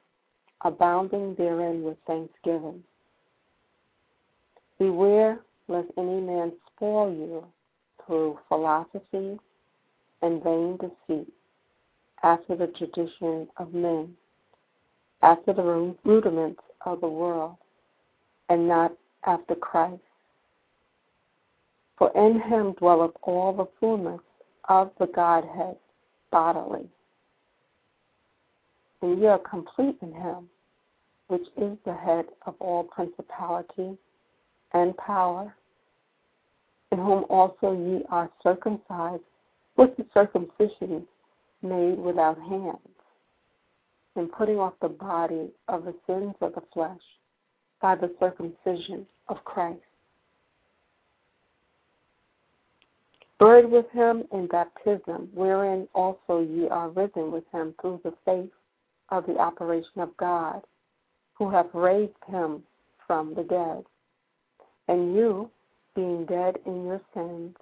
abounding 0.64 1.36
therein 1.36 1.84
with 1.84 1.98
thanksgiving. 2.08 2.84
Beware 4.80 5.40
lest 5.68 5.88
any 5.98 6.20
man 6.20 6.52
spoil 6.68 7.12
you 7.12 7.46
through 8.06 8.38
philosophy 8.48 9.40
and 10.22 10.44
vain 10.44 10.78
deceit, 10.78 11.32
after 12.24 12.56
the 12.56 12.68
tradition 12.68 13.48
of 13.58 13.74
men, 13.74 14.16
after 15.22 15.54
the 15.54 15.96
rudiments 16.04 16.62
of 16.86 17.02
the 17.02 17.08
world, 17.08 17.56
and 18.50 18.68
not 18.68 18.92
after 19.26 19.56
Christ. 19.56 20.02
For 21.98 22.12
in 22.16 22.40
him 22.42 22.74
dwelleth 22.74 23.16
all 23.24 23.54
the 23.54 23.68
fullness 23.80 24.22
of 24.70 24.92
the 25.00 25.08
Godhead 25.08 25.78
bodily. 26.32 26.90
And 29.06 29.22
ye 29.22 29.28
are 29.28 29.38
complete 29.38 29.98
in 30.02 30.12
him, 30.12 30.50
which 31.28 31.46
is 31.58 31.78
the 31.86 31.94
head 31.94 32.26
of 32.48 32.56
all 32.60 32.86
principality 32.86 33.96
and 34.74 34.98
power, 34.98 35.56
in 36.92 36.98
whom 36.98 37.24
also 37.30 37.74
ye 37.74 38.04
are 38.10 38.32
circumcised 38.42 39.22
with 39.78 39.96
the 39.96 40.08
circumcision 40.12 41.06
made 41.62 42.00
without 42.00 42.40
hands, 42.40 42.80
in 44.16 44.28
putting 44.28 44.58
off 44.58 44.74
the 44.82 44.90
body 44.90 45.52
of 45.68 45.86
the 45.86 45.94
sins 46.08 46.34
of 46.42 46.56
the 46.56 46.64
flesh 46.74 46.98
by 47.84 47.94
the 47.94 48.12
circumcision 48.20 49.06
of 49.28 49.38
Christ. 49.46 49.82
Buried 53.38 53.70
with 53.70 53.86
him 53.92 54.24
in 54.32 54.48
baptism, 54.48 55.30
wherein 55.36 55.88
also 55.94 56.40
ye 56.40 56.68
are 56.70 56.90
risen 56.90 57.32
with 57.32 57.44
him 57.52 57.76
through 57.80 58.02
the 58.04 58.14
faith 58.26 58.50
of 59.10 59.26
the 59.26 59.38
operation 59.38 60.02
of 60.02 60.16
God, 60.18 60.62
who 61.34 61.50
hath 61.50 61.68
raised 61.74 62.14
him 62.28 62.64
from 63.06 63.34
the 63.36 63.44
dead. 63.44 63.84
And 64.88 65.16
you, 65.16 65.50
being 65.96 66.26
dead 66.26 66.58
in 66.66 66.86
your 66.86 67.02
sins 67.14 67.56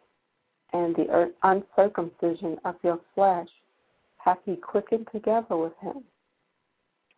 and 0.73 0.95
the 0.95 1.31
uncircumcision 1.43 2.59
of 2.65 2.75
your 2.83 2.99
flesh, 3.13 3.49
hath 4.17 4.39
he 4.45 4.55
quickened 4.55 5.07
together 5.11 5.55
with 5.55 5.73
him, 5.81 6.03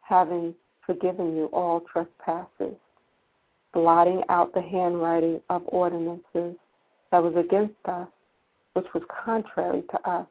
having 0.02 0.54
forgiven 0.86 1.36
you 1.36 1.46
all 1.54 1.82
trespasses, 1.82 2.76
blotting 3.74 4.22
out 4.30 4.54
the 4.54 4.62
handwriting 4.62 5.42
of 5.50 5.62
ordinances 5.68 6.56
that 7.12 7.24
was 7.24 7.36
against 7.38 7.74
us, 7.86 8.08
which 8.74 8.88
was 8.94 9.04
contrary 9.26 9.84
to 9.90 10.10
us, 10.10 10.28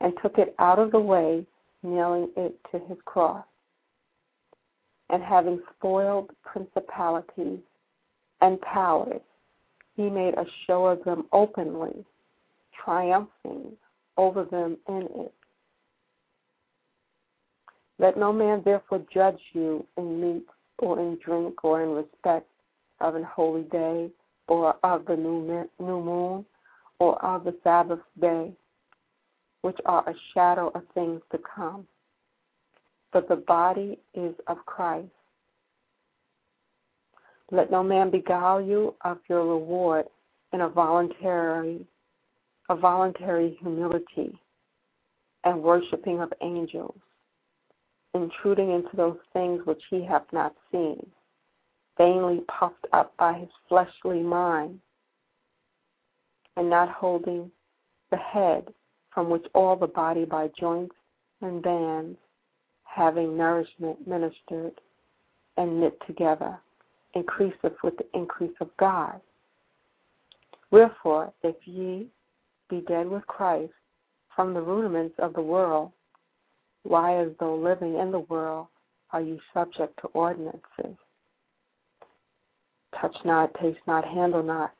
and 0.00 0.12
took 0.22 0.38
it 0.38 0.54
out 0.58 0.78
of 0.78 0.90
the 0.92 1.00
way, 1.00 1.44
nailing 1.84 2.30
it 2.36 2.58
to 2.72 2.80
his 2.88 2.98
cross. 3.04 3.44
And 5.10 5.22
having 5.22 5.60
spoiled 5.76 6.30
principalities 6.42 7.60
and 8.40 8.60
powers. 8.62 9.20
He 9.96 10.10
made 10.10 10.34
a 10.34 10.44
show 10.66 10.86
of 10.86 11.04
them 11.04 11.26
openly, 11.32 12.04
triumphing 12.84 13.76
over 14.16 14.44
them 14.44 14.76
in 14.88 15.08
it. 15.14 15.34
Let 17.98 18.18
no 18.18 18.32
man 18.32 18.62
therefore 18.64 19.04
judge 19.12 19.38
you 19.52 19.86
in 19.96 20.20
meat 20.20 20.46
or 20.78 20.98
in 20.98 21.18
drink 21.24 21.62
or 21.62 21.82
in 21.82 21.90
respect 21.90 22.48
of 23.00 23.14
an 23.14 23.22
holy 23.22 23.62
day 23.62 24.10
or 24.48 24.74
of 24.82 25.06
the 25.06 25.16
new 25.16 25.68
moon 25.78 26.44
or 26.98 27.24
of 27.24 27.44
the 27.44 27.54
Sabbath 27.62 28.00
day, 28.20 28.52
which 29.64 29.78
are 29.86 30.06
a 30.06 30.14
shadow 30.34 30.70
of 30.74 30.82
things 30.92 31.22
to 31.32 31.38
come. 31.38 31.86
But 33.14 33.30
the 33.30 33.36
body 33.36 33.98
is 34.12 34.34
of 34.46 34.58
Christ. 34.66 35.08
Let 37.50 37.70
no 37.70 37.82
man 37.82 38.10
beguile 38.10 38.60
you 38.60 38.94
of 39.06 39.20
your 39.26 39.46
reward 39.46 40.04
in 40.52 40.60
a 40.60 40.68
voluntary, 40.68 41.86
a 42.68 42.76
voluntary 42.76 43.56
humility 43.58 44.38
and 45.44 45.62
worshiping 45.62 46.20
of 46.20 46.30
angels, 46.42 46.98
intruding 48.12 48.70
into 48.70 48.94
those 48.94 49.18
things 49.32 49.62
which 49.64 49.82
he 49.88 50.04
hath 50.04 50.26
not 50.30 50.54
seen, 50.70 51.06
vainly 51.96 52.42
puffed 52.48 52.86
up 52.92 53.16
by 53.16 53.32
his 53.32 53.48
fleshly 53.66 54.22
mind, 54.22 54.78
and 56.58 56.68
not 56.68 56.90
holding 56.90 57.50
the 58.10 58.18
head, 58.18 58.68
from 59.14 59.30
which 59.30 59.46
all 59.54 59.76
the 59.76 59.86
body 59.86 60.24
by 60.24 60.50
joints 60.58 60.94
and 61.40 61.62
bands, 61.62 62.18
having 62.82 63.36
nourishment 63.36 64.06
ministered 64.06 64.72
and 65.56 65.80
knit 65.80 65.96
together, 66.06 66.58
increaseth 67.14 67.74
with 67.82 67.96
the 67.96 68.06
increase 68.12 68.54
of 68.60 68.76
God. 68.76 69.20
Wherefore, 70.70 71.32
if 71.44 71.54
ye 71.64 72.08
be 72.68 72.80
dead 72.88 73.08
with 73.08 73.26
Christ 73.28 73.72
from 74.34 74.52
the 74.52 74.60
rudiments 74.60 75.14
of 75.18 75.32
the 75.34 75.42
world, 75.42 75.92
why, 76.82 77.16
as 77.22 77.28
though 77.38 77.56
living 77.56 77.98
in 77.98 78.10
the 78.10 78.20
world, 78.20 78.66
are 79.12 79.20
you 79.20 79.38
subject 79.54 79.98
to 80.00 80.08
ordinances? 80.08 80.96
Touch 83.00 83.16
not, 83.24 83.54
taste 83.60 83.78
not, 83.86 84.04
handle 84.04 84.42
not, 84.42 84.72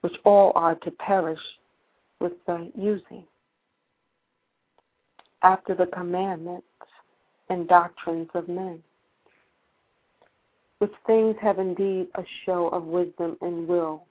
which 0.00 0.14
all 0.24 0.52
are 0.54 0.74
to 0.76 0.90
perish 0.90 1.40
with 2.20 2.32
the 2.46 2.70
using, 2.76 3.24
after 5.42 5.74
the 5.74 5.86
commandments 5.86 6.66
and 7.48 7.68
doctrines 7.68 8.28
of 8.34 8.48
men, 8.48 8.82
which 10.78 10.92
things 11.06 11.36
have 11.40 11.58
indeed 11.58 12.08
a 12.16 12.22
show 12.44 12.68
of 12.68 12.84
wisdom 12.84 13.36
and 13.40 13.66
will, 13.66 14.04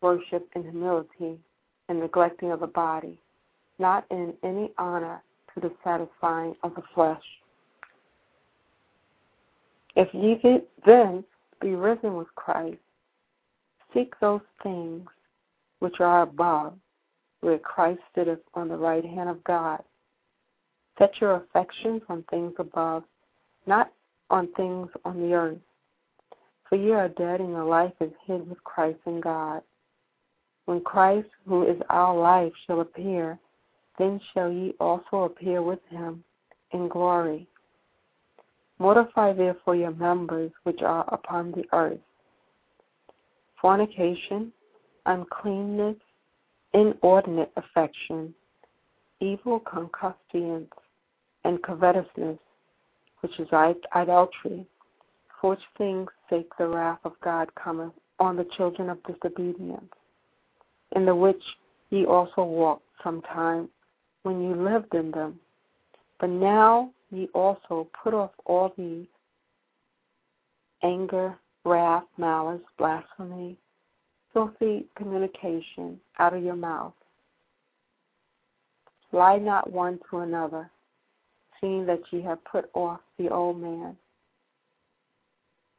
worship 0.00 0.48
and 0.54 0.64
humility, 0.64 1.38
and 1.88 2.00
neglecting 2.00 2.50
of 2.50 2.60
the 2.60 2.66
body, 2.66 3.18
not 3.78 4.04
in 4.10 4.34
any 4.42 4.72
honor 4.78 5.22
to 5.54 5.60
the 5.60 5.72
satisfying 5.84 6.54
of 6.62 6.74
the 6.74 6.82
flesh. 6.94 7.22
If 9.94 10.08
ye 10.12 10.38
then 10.84 11.24
be 11.60 11.74
risen 11.74 12.14
with 12.14 12.26
Christ, 12.34 12.78
seek 13.94 14.12
those 14.20 14.42
things 14.62 15.06
which 15.78 16.00
are 16.00 16.22
above, 16.22 16.74
where 17.40 17.58
Christ 17.58 18.00
sitteth 18.14 18.40
on 18.54 18.68
the 18.68 18.76
right 18.76 19.04
hand 19.04 19.28
of 19.30 19.42
God. 19.44 19.82
Set 20.98 21.20
your 21.20 21.36
affections 21.36 22.02
on 22.08 22.24
things 22.30 22.54
above, 22.58 23.04
not 23.66 23.92
on 24.30 24.48
things 24.56 24.88
on 25.04 25.20
the 25.20 25.34
earth. 25.34 25.58
For 26.68 26.76
ye 26.76 26.92
are 26.92 27.08
dead, 27.08 27.40
and 27.40 27.50
your 27.50 27.64
life 27.64 27.92
is 28.00 28.12
hid 28.26 28.48
with 28.48 28.62
Christ 28.64 28.98
in 29.06 29.20
God. 29.20 29.62
When 30.64 30.80
Christ, 30.80 31.28
who 31.46 31.64
is 31.64 31.80
our 31.90 32.16
life, 32.16 32.52
shall 32.66 32.80
appear, 32.80 33.38
then 33.98 34.20
shall 34.32 34.50
ye 34.50 34.74
also 34.80 35.24
appear 35.24 35.62
with 35.62 35.78
him 35.90 36.24
in 36.72 36.88
glory. 36.88 37.46
Mortify 38.78 39.32
therefore 39.32 39.76
your 39.76 39.92
members 39.92 40.50
which 40.64 40.82
are 40.82 41.04
upon 41.12 41.52
the 41.52 41.64
earth 41.72 42.00
fornication, 43.60 44.52
uncleanness, 45.06 45.96
inordinate 46.74 47.50
affection, 47.56 48.34
evil 49.20 49.60
concupiscence, 49.60 50.70
and 51.46 51.62
covetousness, 51.62 52.38
which 53.20 53.38
is 53.38 53.48
idolatry, 53.52 54.66
for 55.40 55.50
which 55.50 55.60
things 55.78 56.08
sake 56.28 56.50
the 56.58 56.66
wrath 56.66 56.98
of 57.04 57.12
God 57.22 57.54
cometh 57.54 57.92
on 58.18 58.36
the 58.36 58.48
children 58.56 58.90
of 58.90 58.98
disobedience, 59.04 59.92
in 60.96 61.06
the 61.06 61.14
which 61.14 61.42
ye 61.90 62.04
also 62.04 62.42
walked 62.42 62.82
sometime 63.04 63.68
when 64.24 64.42
ye 64.42 64.54
lived 64.54 64.92
in 64.94 65.12
them. 65.12 65.38
But 66.18 66.30
now 66.30 66.90
ye 67.10 67.28
also 67.32 67.88
put 68.02 68.12
off 68.12 68.32
all 68.44 68.72
these 68.76 69.06
anger, 70.82 71.38
wrath, 71.64 72.04
malice, 72.18 72.62
blasphemy, 72.76 73.56
filthy 74.32 74.86
communication 74.96 76.00
out 76.18 76.34
of 76.34 76.42
your 76.42 76.56
mouth. 76.56 76.92
Lie 79.12 79.38
not 79.38 79.72
one 79.72 80.00
to 80.10 80.18
another, 80.18 80.70
seeing 81.60 81.86
that 81.86 82.00
ye 82.10 82.20
have 82.22 82.44
put 82.44 82.70
off 82.74 83.00
the 83.18 83.28
old 83.28 83.60
man 83.60 83.96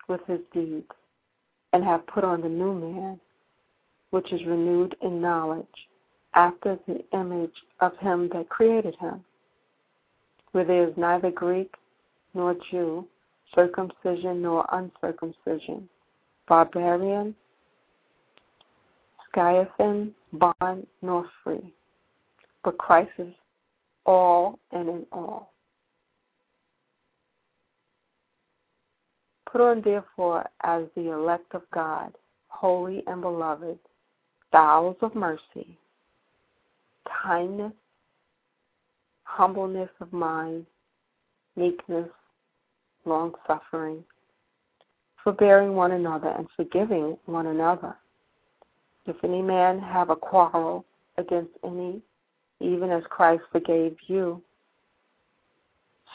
with 0.07 0.21
his 0.27 0.39
deeds, 0.53 0.91
and 1.73 1.83
have 1.83 2.07
put 2.07 2.23
on 2.23 2.41
the 2.41 2.49
new 2.49 2.73
man, 2.73 3.19
which 4.11 4.31
is 4.31 4.45
renewed 4.45 4.95
in 5.01 5.21
knowledge 5.21 5.65
after 6.33 6.79
the 6.87 7.03
image 7.13 7.53
of 7.81 7.97
him 7.97 8.29
that 8.33 8.47
created 8.49 8.95
him, 8.99 9.23
where 10.51 10.63
there 10.63 10.87
is 10.87 10.93
neither 10.97 11.31
Greek 11.31 11.73
nor 12.33 12.55
Jew, 12.71 13.05
circumcision 13.53 14.41
nor 14.41 14.65
uncircumcision, 14.71 15.89
barbarian, 16.47 17.35
Scythian, 19.33 20.15
bond 20.33 20.87
nor 21.01 21.25
free, 21.43 21.73
but 22.63 22.77
Christ 22.77 23.11
is 23.19 23.33
all 24.05 24.57
and 24.71 24.89
in 24.89 25.05
all. 25.11 25.51
Put 29.51 29.61
on 29.61 29.81
therefore 29.81 30.47
as 30.63 30.85
the 30.95 31.11
elect 31.11 31.53
of 31.53 31.63
God, 31.73 32.13
holy 32.47 33.03
and 33.07 33.21
beloved, 33.21 33.79
bowels 34.51 34.97
of 35.01 35.15
mercy 35.15 35.77
kindness, 37.23 37.73
humbleness 39.23 39.89
of 39.99 40.11
mind, 40.13 40.65
meekness, 41.55 42.09
long 43.05 43.33
suffering, 43.45 44.03
forbearing 45.23 45.73
one 45.73 45.93
another 45.93 46.29
and 46.37 46.47
forgiving 46.55 47.17
one 47.25 47.47
another. 47.47 47.95
If 49.05 49.15
any 49.23 49.41
man 49.41 49.79
have 49.79 50.09
a 50.09 50.15
quarrel 50.15 50.85
against 51.17 51.51
any, 51.63 52.01
even 52.59 52.91
as 52.91 53.03
Christ 53.09 53.43
forgave 53.51 53.95
you, 54.07 54.41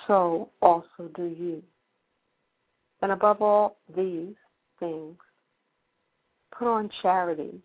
so 0.06 0.50
also 0.60 1.08
do 1.14 1.24
you. 1.24 1.62
And 3.02 3.12
above 3.12 3.42
all 3.42 3.76
these 3.94 4.34
things, 4.78 5.16
put 6.56 6.68
on 6.68 6.88
charity 7.02 7.60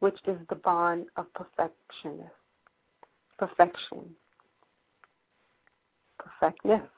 which 0.00 0.18
is 0.26 0.38
the 0.48 0.54
bond 0.54 1.06
of 1.16 1.26
perfection. 1.34 2.24
Perfection. 3.38 4.04
Perfectness. 6.18 6.88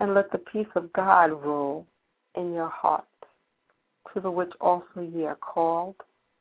And 0.00 0.14
let 0.14 0.30
the 0.32 0.38
peace 0.38 0.66
of 0.74 0.92
God 0.92 1.26
rule 1.26 1.86
in 2.36 2.52
your 2.52 2.68
heart, 2.68 3.04
to 4.12 4.20
the 4.20 4.30
which 4.30 4.52
also 4.60 5.00
ye 5.00 5.24
are 5.24 5.36
called 5.36 5.96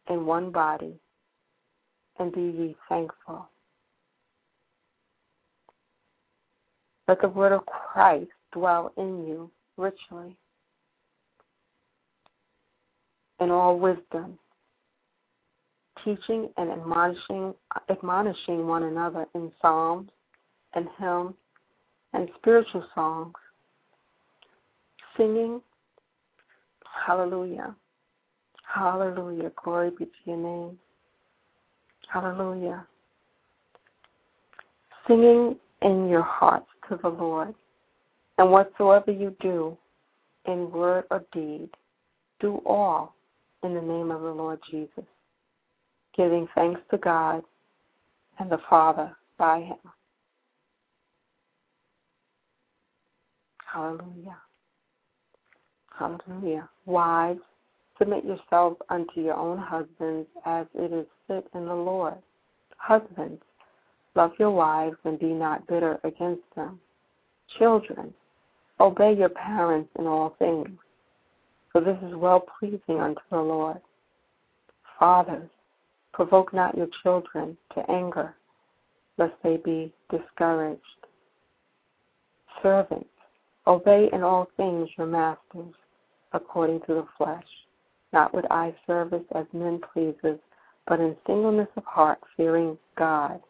in 0.09 0.25
one 0.25 0.51
body, 0.51 0.93
and 2.19 2.33
be 2.33 2.41
ye 2.41 2.75
thankful. 2.89 3.47
Let 7.07 7.21
the 7.21 7.29
word 7.29 7.51
of 7.51 7.65
Christ 7.65 8.31
dwell 8.53 8.93
in 8.97 9.25
you 9.25 9.49
richly 9.77 10.35
in 13.39 13.49
all 13.49 13.79
wisdom 13.79 14.37
teaching 16.03 16.49
and 16.57 16.71
admonishing, 16.71 17.53
admonishing 17.89 18.67
one 18.67 18.83
another 18.83 19.25
in 19.35 19.51
psalms 19.61 20.09
and 20.73 20.87
hymns 20.99 21.33
and 22.13 22.29
spiritual 22.37 22.85
songs, 22.93 23.33
singing, 25.17 25.61
Hallelujah, 27.05 27.75
Hallelujah, 28.71 29.51
glory 29.63 29.91
be 29.91 30.05
to 30.05 30.11
your 30.25 30.37
name, 30.37 30.79
Hallelujah. 32.11 32.85
Singing 35.07 35.57
in 35.81 36.07
your 36.07 36.21
hearts 36.21 36.67
to 36.87 36.97
the 37.01 37.09
Lord, 37.09 37.53
and 38.37 38.51
whatsoever 38.51 39.11
you 39.11 39.35
do, 39.39 39.77
in 40.45 40.71
word 40.71 41.05
or 41.11 41.23
deed, 41.31 41.69
do 42.39 42.61
all 42.65 43.15
in 43.63 43.73
the 43.73 43.81
name 43.81 44.11
of 44.11 44.21
the 44.21 44.31
Lord 44.31 44.59
Jesus 44.69 45.05
giving 46.15 46.47
thanks 46.55 46.81
to 46.91 46.97
God 46.97 47.43
and 48.39 48.51
the 48.51 48.59
Father 48.69 49.15
by 49.37 49.61
Him. 49.61 49.77
Hallelujah. 53.65 54.37
Hallelujah. 55.97 56.69
Wives, 56.85 57.41
submit 57.97 58.25
yourselves 58.25 58.77
unto 58.89 59.21
your 59.21 59.35
own 59.35 59.57
husbands 59.57 60.27
as 60.45 60.67
it 60.75 60.93
is 60.93 61.07
fit 61.27 61.47
in 61.55 61.65
the 61.65 61.73
Lord. 61.73 62.15
Husbands, 62.77 63.41
love 64.15 64.31
your 64.37 64.51
wives 64.51 64.97
and 65.05 65.19
be 65.19 65.27
not 65.33 65.65
bitter 65.67 65.99
against 66.03 66.43
them. 66.55 66.79
Children, 67.57 68.13
obey 68.83 69.15
your 69.17 69.29
parents 69.29 69.89
in 69.97 70.05
all 70.05 70.35
things, 70.37 70.69
for 71.71 71.81
this 71.81 71.97
is 72.07 72.15
well 72.15 72.45
pleasing 72.59 72.99
unto 72.99 73.21
the 73.31 73.39
Lord. 73.39 73.81
Fathers, 74.99 75.49
Provoke 76.13 76.53
not 76.53 76.77
your 76.77 76.87
children 77.01 77.57
to 77.73 77.91
anger, 77.91 78.35
lest 79.17 79.33
they 79.43 79.57
be 79.57 79.91
discouraged. 80.11 80.81
servants, 82.61 83.09
obey 83.65 84.09
in 84.13 84.21
all 84.21 84.47
things 84.55 84.87
your 84.95 85.07
masters, 85.07 85.73
according 86.33 86.79
to 86.81 86.93
the 86.93 87.07
flesh, 87.17 87.43
not 88.13 88.33
with 88.33 88.45
eye 88.51 88.73
service 88.85 89.23
as 89.33 89.45
men 89.53 89.81
pleasers, 89.91 90.39
but 90.87 90.99
in 90.99 91.17
singleness 91.25 91.67
of 91.75 91.83
heart, 91.83 92.19
fearing 92.37 92.77
God. 92.95 93.41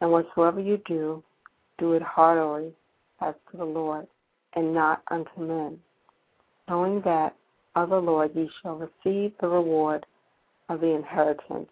And 0.00 0.10
whatsoever 0.10 0.60
you 0.60 0.78
do, 0.86 1.22
do 1.78 1.92
it 1.92 2.02
heartily 2.02 2.72
as 3.20 3.34
to 3.50 3.58
the 3.58 3.64
Lord, 3.64 4.06
and 4.56 4.74
not 4.74 5.02
unto 5.10 5.40
men, 5.40 5.78
knowing 6.68 7.00
that 7.02 7.36
of 7.76 7.90
the 7.90 8.00
Lord 8.00 8.32
ye 8.34 8.50
shall 8.62 8.76
receive 8.76 9.32
the 9.40 9.48
reward 9.48 10.04
of 10.68 10.80
the 10.80 10.94
inheritance, 10.94 11.68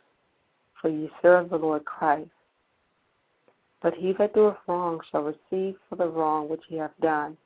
for 0.80 0.90
ye 0.90 1.10
serve 1.22 1.50
the 1.50 1.56
Lord 1.56 1.84
Christ. 1.84 2.28
But 3.82 3.94
he 3.94 4.12
that 4.18 4.34
doeth 4.34 4.56
wrong 4.68 5.00
shall 5.10 5.22
receive 5.22 5.76
for 5.88 5.96
the 5.96 6.08
wrong 6.08 6.48
which 6.48 6.62
he 6.68 6.76
hath 6.76 6.92
done, 7.00 7.36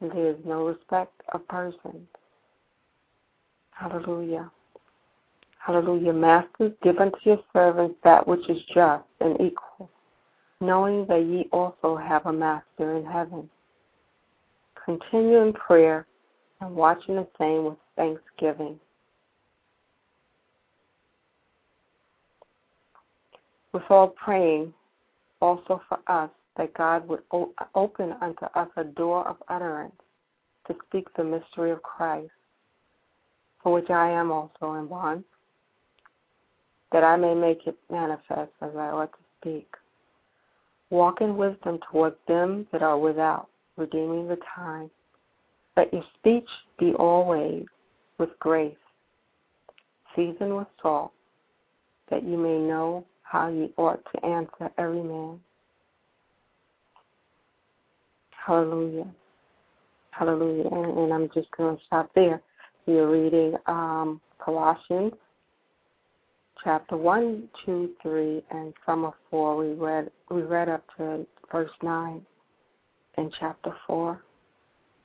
and 0.00 0.10
there 0.10 0.28
is 0.30 0.36
no 0.44 0.66
respect 0.66 1.22
of 1.32 1.46
persons. 1.48 2.06
Hallelujah. 3.70 4.50
Hallelujah. 5.58 6.12
Masters, 6.12 6.72
give 6.82 6.98
unto 6.98 7.16
your 7.22 7.40
servants 7.52 7.96
that 8.02 8.26
which 8.26 8.48
is 8.48 8.60
just 8.74 9.04
and 9.20 9.40
equal, 9.40 9.90
knowing 10.60 11.06
that 11.06 11.24
ye 11.24 11.48
also 11.52 11.96
have 11.96 12.26
a 12.26 12.32
master 12.32 12.96
in 12.96 13.04
heaven. 13.04 13.48
Continue 14.90 15.42
in 15.42 15.52
prayer 15.52 16.04
and 16.60 16.74
watching 16.74 17.14
the 17.14 17.26
same 17.38 17.64
with 17.64 17.76
thanksgiving. 17.94 18.80
With 23.72 23.84
all 23.88 24.08
praying 24.08 24.74
also 25.40 25.80
for 25.88 26.00
us 26.08 26.28
that 26.56 26.74
God 26.74 27.06
would 27.06 27.22
o- 27.30 27.54
open 27.76 28.16
unto 28.20 28.46
us 28.46 28.68
a 28.76 28.82
door 28.82 29.28
of 29.28 29.36
utterance 29.46 29.94
to 30.66 30.74
speak 30.88 31.06
the 31.16 31.22
mystery 31.22 31.70
of 31.70 31.80
Christ, 31.84 32.32
for 33.62 33.72
which 33.72 33.90
I 33.90 34.10
am 34.10 34.32
also 34.32 34.74
in 34.74 34.88
bonds, 34.88 35.24
that 36.90 37.04
I 37.04 37.14
may 37.14 37.34
make 37.34 37.64
it 37.68 37.78
manifest 37.90 38.50
as 38.60 38.74
I 38.74 38.88
ought 38.88 39.12
to 39.12 39.18
speak. 39.40 39.68
Walk 40.90 41.20
in 41.20 41.36
wisdom 41.36 41.78
toward 41.92 42.16
them 42.26 42.66
that 42.72 42.82
are 42.82 42.98
without, 42.98 43.48
redeeming 43.80 44.28
the 44.28 44.38
time. 44.54 44.90
Let 45.76 45.92
your 45.92 46.04
speech 46.18 46.48
be 46.78 46.92
always 46.92 47.64
with 48.18 48.30
grace, 48.38 48.76
seasoned 50.14 50.56
with 50.56 50.68
salt, 50.80 51.12
that 52.10 52.22
you 52.22 52.36
may 52.36 52.58
know 52.58 53.04
how 53.22 53.48
ye 53.48 53.72
ought 53.76 54.02
to 54.12 54.24
answer 54.26 54.70
every 54.78 55.02
man. 55.02 55.40
Hallelujah. 58.46 59.06
Hallelujah. 60.10 60.68
And, 60.70 60.98
and 60.98 61.12
I'm 61.12 61.30
just 61.34 61.50
going 61.56 61.76
to 61.76 61.82
stop 61.86 62.10
there. 62.14 62.42
We 62.86 62.98
are 62.98 63.10
reading 63.10 63.54
um, 63.66 64.20
Colossians 64.44 65.12
chapter 66.62 66.96
1, 66.96 67.48
2, 67.64 67.90
3, 68.02 68.42
and 68.50 68.74
some 68.84 69.04
of 69.04 69.14
4. 69.30 69.56
We 69.56 69.72
read, 69.72 70.10
we 70.30 70.42
read 70.42 70.68
up 70.68 70.84
to 70.98 71.26
verse 71.50 71.70
9 71.82 72.20
in 73.20 73.30
chapter 73.38 73.74
4. 73.86 74.22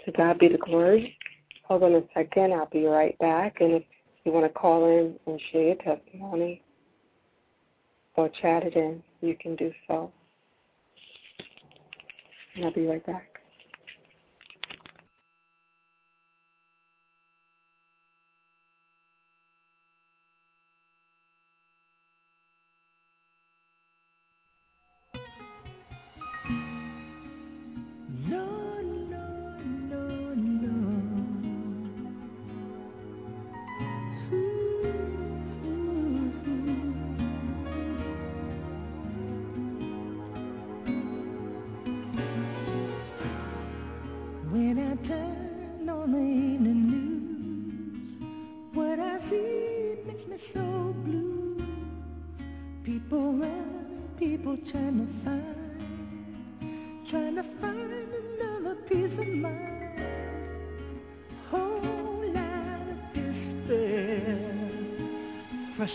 To 0.05 0.11
God 0.11 0.39
be 0.39 0.47
the 0.47 0.57
glory. 0.57 1.17
Hold 1.63 1.83
on 1.83 1.95
a 1.95 2.01
second. 2.13 2.53
I'll 2.53 2.67
be 2.67 2.85
right 2.85 3.17
back. 3.19 3.57
And 3.59 3.73
if 3.73 3.83
you 4.23 4.31
want 4.31 4.45
to 4.45 4.59
call 4.59 4.85
in 4.85 5.15
and 5.25 5.41
share 5.51 5.63
your 5.63 5.75
testimony 5.75 6.61
or 8.15 8.29
chat 8.41 8.63
it 8.63 8.75
in, 8.75 9.03
you 9.21 9.35
can 9.39 9.55
do 9.55 9.71
so. 9.87 10.11
And 12.55 12.65
I'll 12.65 12.73
be 12.73 12.85
right 12.85 13.05
back. 13.05 13.34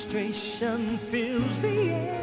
Frustration 0.00 1.00
fills 1.10 1.62
the 1.62 1.90
air. 1.92 2.19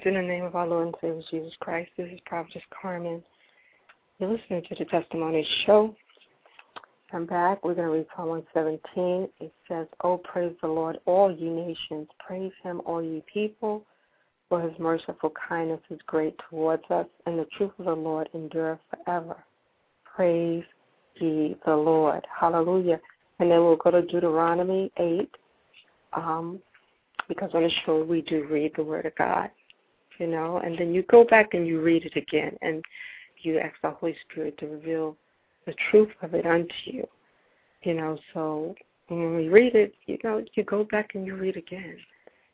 Greetings 0.00 0.16
in 0.16 0.26
the 0.26 0.32
name 0.32 0.44
of 0.44 0.54
our 0.54 0.66
Lord 0.66 0.86
and 0.86 0.94
Savior 1.00 1.22
Jesus 1.28 1.52
Christ. 1.58 1.90
This 1.96 2.08
is 2.12 2.20
Prophetess 2.24 2.62
Carmen. 2.70 3.20
You're 4.18 4.30
listening 4.30 4.62
to 4.68 4.76
the 4.76 4.84
Testimony 4.84 5.44
Show. 5.66 5.92
I'm 7.12 7.26
back. 7.26 7.64
We're 7.64 7.74
going 7.74 7.88
to 7.88 7.94
read 7.94 8.06
Psalm 8.14 8.28
117. 8.28 9.28
It 9.40 9.52
says, 9.66 9.88
Oh, 10.04 10.18
praise 10.18 10.54
the 10.62 10.68
Lord, 10.68 10.98
all 11.06 11.34
ye 11.34 11.48
nations. 11.48 12.06
Praise 12.24 12.52
him, 12.62 12.80
all 12.86 13.02
ye 13.02 13.24
people, 13.32 13.84
for 14.48 14.60
his 14.60 14.72
merciful 14.78 15.32
kindness 15.48 15.80
is 15.90 15.98
great 16.06 16.36
towards 16.48 16.84
us, 16.90 17.06
and 17.26 17.36
the 17.36 17.46
truth 17.56 17.72
of 17.80 17.86
the 17.86 17.92
Lord 17.92 18.28
endureth 18.34 18.78
forever. 18.90 19.36
Praise 20.04 20.64
ye 21.16 21.56
the 21.66 21.74
Lord. 21.74 22.24
Hallelujah. 22.38 23.00
And 23.40 23.50
then 23.50 23.64
we'll 23.64 23.76
go 23.76 23.90
to 23.90 24.02
Deuteronomy 24.02 24.92
8, 24.96 25.28
um, 26.12 26.60
because 27.28 27.50
on 27.52 27.64
the 27.64 27.70
show 27.84 28.04
we 28.04 28.22
do 28.22 28.46
read 28.48 28.72
the 28.76 28.84
Word 28.84 29.06
of 29.06 29.16
God 29.16 29.50
you 30.18 30.26
know, 30.26 30.58
and 30.58 30.78
then 30.78 30.92
you 30.92 31.02
go 31.04 31.24
back 31.24 31.54
and 31.54 31.66
you 31.66 31.80
read 31.80 32.04
it 32.04 32.16
again 32.16 32.56
and 32.62 32.84
you 33.42 33.58
ask 33.58 33.74
the 33.82 33.90
Holy 33.90 34.16
Spirit 34.28 34.58
to 34.58 34.66
reveal 34.66 35.16
the 35.66 35.74
truth 35.90 36.10
of 36.22 36.34
it 36.34 36.46
unto 36.46 36.72
you. 36.84 37.06
You 37.82 37.94
know, 37.94 38.18
so 38.34 38.74
when 39.08 39.36
we 39.36 39.48
read 39.48 39.74
it, 39.74 39.94
you 40.06 40.18
know, 40.24 40.44
you 40.54 40.64
go 40.64 40.84
back 40.84 41.10
and 41.14 41.24
you 41.26 41.36
read 41.36 41.56
again. 41.56 41.96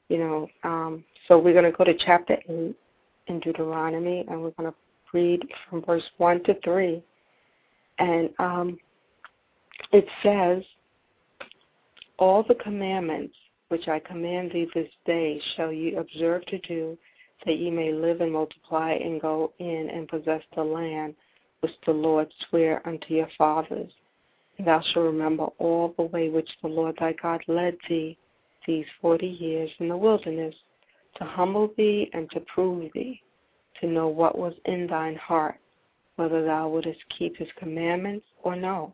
You 0.09 0.19
know, 0.19 0.49
um, 0.65 1.05
so 1.27 1.39
we're 1.39 1.55
going 1.55 1.65
to 1.65 1.77
go 1.77 1.85
to 1.85 1.95
chapter 2.05 2.37
8 2.49 2.77
in 3.29 3.41
Deuteronomy 3.41 4.25
and 4.29 4.43
we're 4.43 4.51
going 4.51 4.71
to 4.71 4.77
read 5.13 5.43
from 5.71 5.83
verse 5.83 6.03
1 6.19 6.45
to 6.45 6.55
3. 6.63 7.03
And 7.99 8.29
um, 8.39 8.79
it 9.93 10.07
says, 10.23 10.63
All 12.19 12.45
the 12.47 12.57
commandments 12.57 13.35
which 13.69 13.89
I 13.89 13.99
command 13.99 14.53
thee 14.53 14.69
this 14.75 14.91
day 15.07 15.41
shall 15.57 15.73
ye 15.73 15.97
observe 15.97 16.45
to 16.47 16.59
do 16.59 16.99
that 17.47 17.59
ye 17.59 17.71
may 17.71 17.93
live 17.93 18.21
and 18.21 18.33
multiply 18.33 18.93
and 18.93 19.21
go 19.21 19.53
in 19.59 19.91
and 19.91 20.09
possess 20.09 20.43
the 20.55 20.63
land 20.63 21.15
which 21.61 21.73
the 21.87 21.93
Lord 21.93 22.29
sware 22.49 22.87
unto 22.87 23.15
your 23.15 23.29
fathers. 23.37 23.91
And 24.59 24.67
thou 24.67 24.81
shalt 24.81 25.07
remember 25.07 25.47
all 25.59 25.95
the 25.97 26.05
way 26.05 26.29
which 26.29 26.51
the 26.63 26.69
Lord 26.69 26.97
thy 26.99 27.13
God 27.15 27.43
led 27.49 27.77
thee 27.89 28.17
these 28.67 28.87
forty 29.01 29.27
years 29.27 29.71
in 29.79 29.89
the 29.89 29.97
wilderness, 29.97 30.55
to 31.17 31.25
humble 31.25 31.73
thee 31.77 32.11
and 32.13 32.31
to 32.31 32.41
prove 32.41 32.91
thee, 32.95 33.23
to 33.81 33.87
know 33.87 34.09
what 34.09 34.39
was 34.39 34.55
in 34.65 34.87
thine 34.87 35.17
heart, 35.17 35.57
whether 36.17 36.45
thou 36.45 36.69
wouldest 36.69 37.01
keep 37.17 37.37
his 37.37 37.49
commandments 37.59 38.27
or 38.43 38.57
no. 38.57 38.93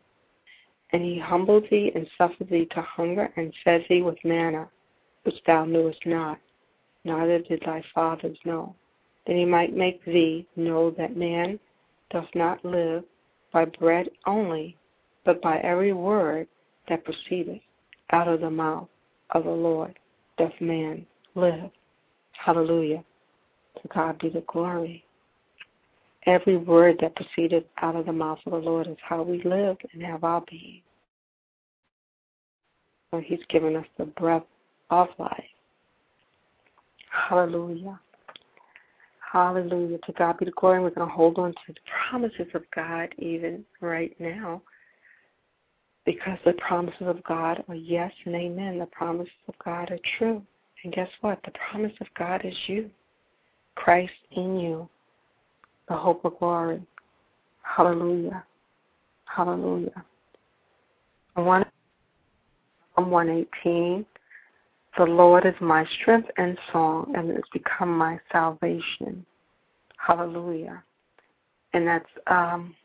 And 0.91 1.01
he 1.01 1.17
humbled 1.17 1.65
thee 1.71 1.91
and 1.95 2.07
suffered 2.17 2.49
thee 2.49 2.67
to 2.71 2.81
hunger 2.81 3.31
and 3.37 3.53
fed 3.63 3.85
thee 3.87 4.01
with 4.01 4.17
manna, 4.25 4.67
which 5.23 5.41
thou 5.45 5.63
knewest 5.63 6.05
not 6.05 6.37
neither 7.03 7.39
did 7.39 7.61
thy 7.65 7.83
fathers 7.93 8.37
know, 8.45 8.75
that 9.27 9.35
he 9.35 9.45
might 9.45 9.75
make 9.75 10.03
thee 10.05 10.45
know 10.55 10.91
that 10.91 11.17
man 11.17 11.59
doth 12.11 12.27
not 12.35 12.63
live 12.63 13.03
by 13.53 13.65
bread 13.65 14.09
only, 14.25 14.77
but 15.25 15.41
by 15.41 15.57
every 15.59 15.93
word 15.93 16.47
that 16.89 17.05
proceedeth 17.05 17.61
out 18.11 18.27
of 18.27 18.41
the 18.41 18.49
mouth 18.49 18.87
of 19.31 19.43
the 19.43 19.49
Lord 19.49 19.97
doth 20.37 20.53
man 20.59 21.05
live. 21.35 21.69
Hallelujah. 22.33 23.03
To 23.81 23.87
God 23.93 24.19
be 24.19 24.29
the 24.29 24.43
glory. 24.47 25.03
Every 26.25 26.57
word 26.57 26.97
that 27.01 27.15
proceedeth 27.15 27.63
out 27.81 27.95
of 27.95 28.05
the 28.05 28.13
mouth 28.13 28.39
of 28.45 28.51
the 28.51 28.57
Lord 28.57 28.87
is 28.87 28.97
how 29.07 29.23
we 29.23 29.41
live 29.43 29.77
and 29.93 30.03
have 30.03 30.23
our 30.23 30.43
being. 30.49 30.81
So 33.09 33.19
he's 33.19 33.39
given 33.49 33.75
us 33.75 33.85
the 33.97 34.05
breath 34.05 34.43
of 34.89 35.07
life. 35.17 35.43
Hallelujah. 37.11 37.99
Hallelujah. 39.31 39.97
To 40.05 40.11
God 40.13 40.37
be 40.39 40.45
the 40.45 40.51
glory. 40.51 40.81
We're 40.81 40.89
going 40.89 41.07
to 41.07 41.13
hold 41.13 41.37
on 41.37 41.51
to 41.51 41.59
the 41.67 41.79
promises 42.09 42.47
of 42.53 42.63
God 42.75 43.13
even 43.17 43.63
right 43.81 44.15
now. 44.19 44.61
Because 46.05 46.39
the 46.45 46.53
promises 46.53 47.01
of 47.01 47.23
God 47.23 47.63
are 47.67 47.75
yes 47.75 48.11
and 48.25 48.35
amen. 48.35 48.79
The 48.79 48.87
promises 48.87 49.31
of 49.47 49.53
God 49.63 49.91
are 49.91 49.99
true. 50.17 50.41
And 50.83 50.93
guess 50.93 51.09
what? 51.21 51.39
The 51.45 51.51
promise 51.69 51.93
of 52.01 52.07
God 52.17 52.41
is 52.43 52.55
you. 52.67 52.89
Christ 53.75 54.11
in 54.31 54.59
you. 54.59 54.89
The 55.87 55.95
hope 55.95 56.25
of 56.25 56.39
glory. 56.39 56.81
Hallelujah. 57.61 58.43
Hallelujah. 59.25 60.03
I 61.35 61.41
want 61.41 61.67
Psalm 62.95 63.11
118. 63.11 64.05
The 64.97 65.05
Lord 65.05 65.45
is 65.45 65.55
my 65.61 65.85
strength 66.01 66.29
and 66.37 66.57
song, 66.71 67.13
and 67.15 67.29
has 67.29 67.43
become 67.53 67.97
my 67.97 68.19
salvation. 68.31 69.25
Hallelujah. 69.97 70.83
And 71.73 71.87
that's 71.87 72.09
um, 72.27 72.75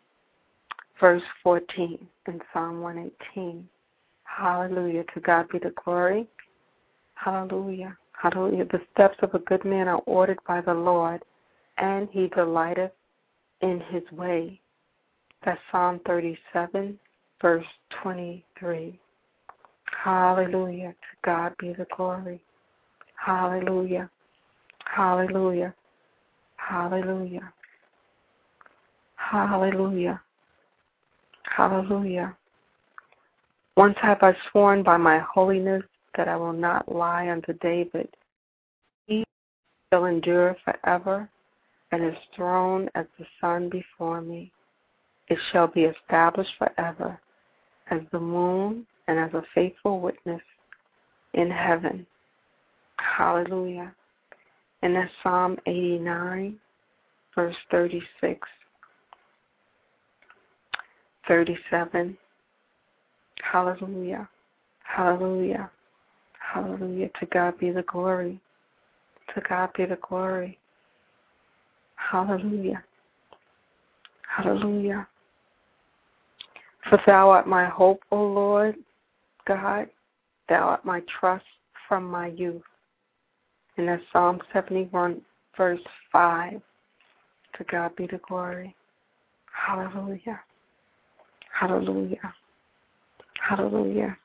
verse 1.00 1.22
14 1.42 1.98
in 2.28 2.40
Psalm 2.52 2.80
118. 2.80 3.68
Hallelujah. 4.24 5.04
To 5.14 5.20
God 5.20 5.48
be 5.48 5.58
the 5.58 5.72
glory. 5.84 6.28
Hallelujah. 7.14 7.96
Hallelujah. 8.12 8.66
The 8.66 8.80
steps 8.92 9.16
of 9.22 9.34
a 9.34 9.40
good 9.40 9.64
man 9.64 9.88
are 9.88 10.02
ordered 10.06 10.38
by 10.46 10.60
the 10.60 10.74
Lord, 10.74 11.22
and 11.78 12.08
he 12.12 12.28
delighteth 12.28 12.92
in 13.62 13.80
his 13.90 14.02
way. 14.12 14.60
That's 15.44 15.60
Psalm 15.70 16.00
37, 16.06 16.98
verse 17.40 17.66
23. 18.02 18.98
Hallelujah. 20.02 20.90
To 20.90 21.16
God 21.24 21.54
be 21.58 21.72
the 21.72 21.86
glory. 21.96 22.40
Hallelujah. 23.16 24.10
Hallelujah. 24.84 25.74
Hallelujah. 26.56 27.52
Hallelujah. 29.16 30.20
Hallelujah. 31.44 32.36
Once 33.76 33.96
have 34.00 34.22
I 34.22 34.34
sworn 34.50 34.82
by 34.82 34.96
my 34.96 35.18
holiness 35.18 35.82
that 36.16 36.28
I 36.28 36.36
will 36.36 36.52
not 36.52 36.90
lie 36.90 37.28
unto 37.28 37.52
David. 37.54 38.08
He 39.06 39.24
shall 39.92 40.06
endure 40.06 40.56
forever, 40.64 41.28
and 41.92 42.02
his 42.02 42.16
throne 42.34 42.88
as 42.94 43.06
the 43.18 43.26
sun 43.40 43.68
before 43.68 44.20
me. 44.20 44.52
It 45.28 45.38
shall 45.52 45.66
be 45.66 45.84
established 45.84 46.52
forever, 46.58 47.20
as 47.90 48.00
the 48.12 48.20
moon 48.20 48.86
and 49.08 49.18
as 49.18 49.32
a 49.34 49.42
faithful 49.54 50.00
witness 50.00 50.40
in 51.34 51.50
heaven. 51.50 52.06
Hallelujah. 52.98 53.94
And 54.82 54.96
that's 54.96 55.10
Psalm 55.22 55.56
89, 55.66 56.58
verse 57.34 57.56
36, 57.70 58.48
37. 61.28 62.16
Hallelujah. 63.42 64.28
Hallelujah. 64.84 65.70
Hallelujah. 66.52 67.10
To 67.20 67.26
God 67.26 67.58
be 67.58 67.70
the 67.70 67.82
glory. 67.82 68.40
To 69.34 69.42
God 69.48 69.70
be 69.76 69.84
the 69.84 69.98
glory. 70.08 70.58
Hallelujah. 71.96 72.82
Hallelujah. 74.28 75.06
For 76.88 77.00
thou 77.06 77.30
art 77.30 77.48
my 77.48 77.66
hope, 77.66 78.02
O 78.12 78.22
Lord, 78.22 78.76
God, 79.46 79.88
thou 80.48 80.68
art 80.68 80.84
my 80.84 81.02
trust 81.20 81.44
from 81.88 82.04
my 82.04 82.28
youth. 82.28 82.62
And 83.76 83.88
that's 83.88 84.02
Psalm 84.12 84.40
71, 84.52 85.20
verse 85.56 85.80
5. 86.12 86.60
To 87.58 87.64
God 87.64 87.96
be 87.96 88.06
the 88.06 88.20
glory. 88.28 88.74
Hallelujah. 89.52 90.40
Hallelujah. 91.52 92.34
Hallelujah. 93.40 94.16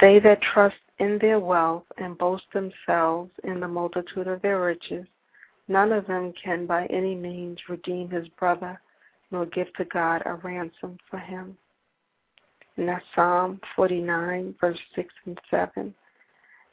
They 0.00 0.18
that 0.20 0.40
trust 0.40 0.76
in 0.98 1.18
their 1.20 1.40
wealth 1.40 1.84
and 1.98 2.18
boast 2.18 2.44
themselves 2.52 3.30
in 3.44 3.60
the 3.60 3.68
multitude 3.68 4.26
of 4.26 4.42
their 4.42 4.60
riches, 4.60 5.06
none 5.66 5.92
of 5.92 6.06
them 6.06 6.32
can 6.42 6.66
by 6.66 6.86
any 6.86 7.14
means 7.14 7.58
redeem 7.68 8.08
his 8.08 8.26
brother 8.38 8.80
nor 9.30 9.46
give 9.46 9.72
to 9.74 9.84
God 9.86 10.22
a 10.24 10.34
ransom 10.34 10.98
for 11.10 11.18
him. 11.18 11.56
And 12.76 12.88
that's 12.88 13.04
Psalm 13.14 13.60
49, 13.74 14.54
verse 14.60 14.78
6 14.94 15.08
and 15.26 15.38
7. 15.50 15.94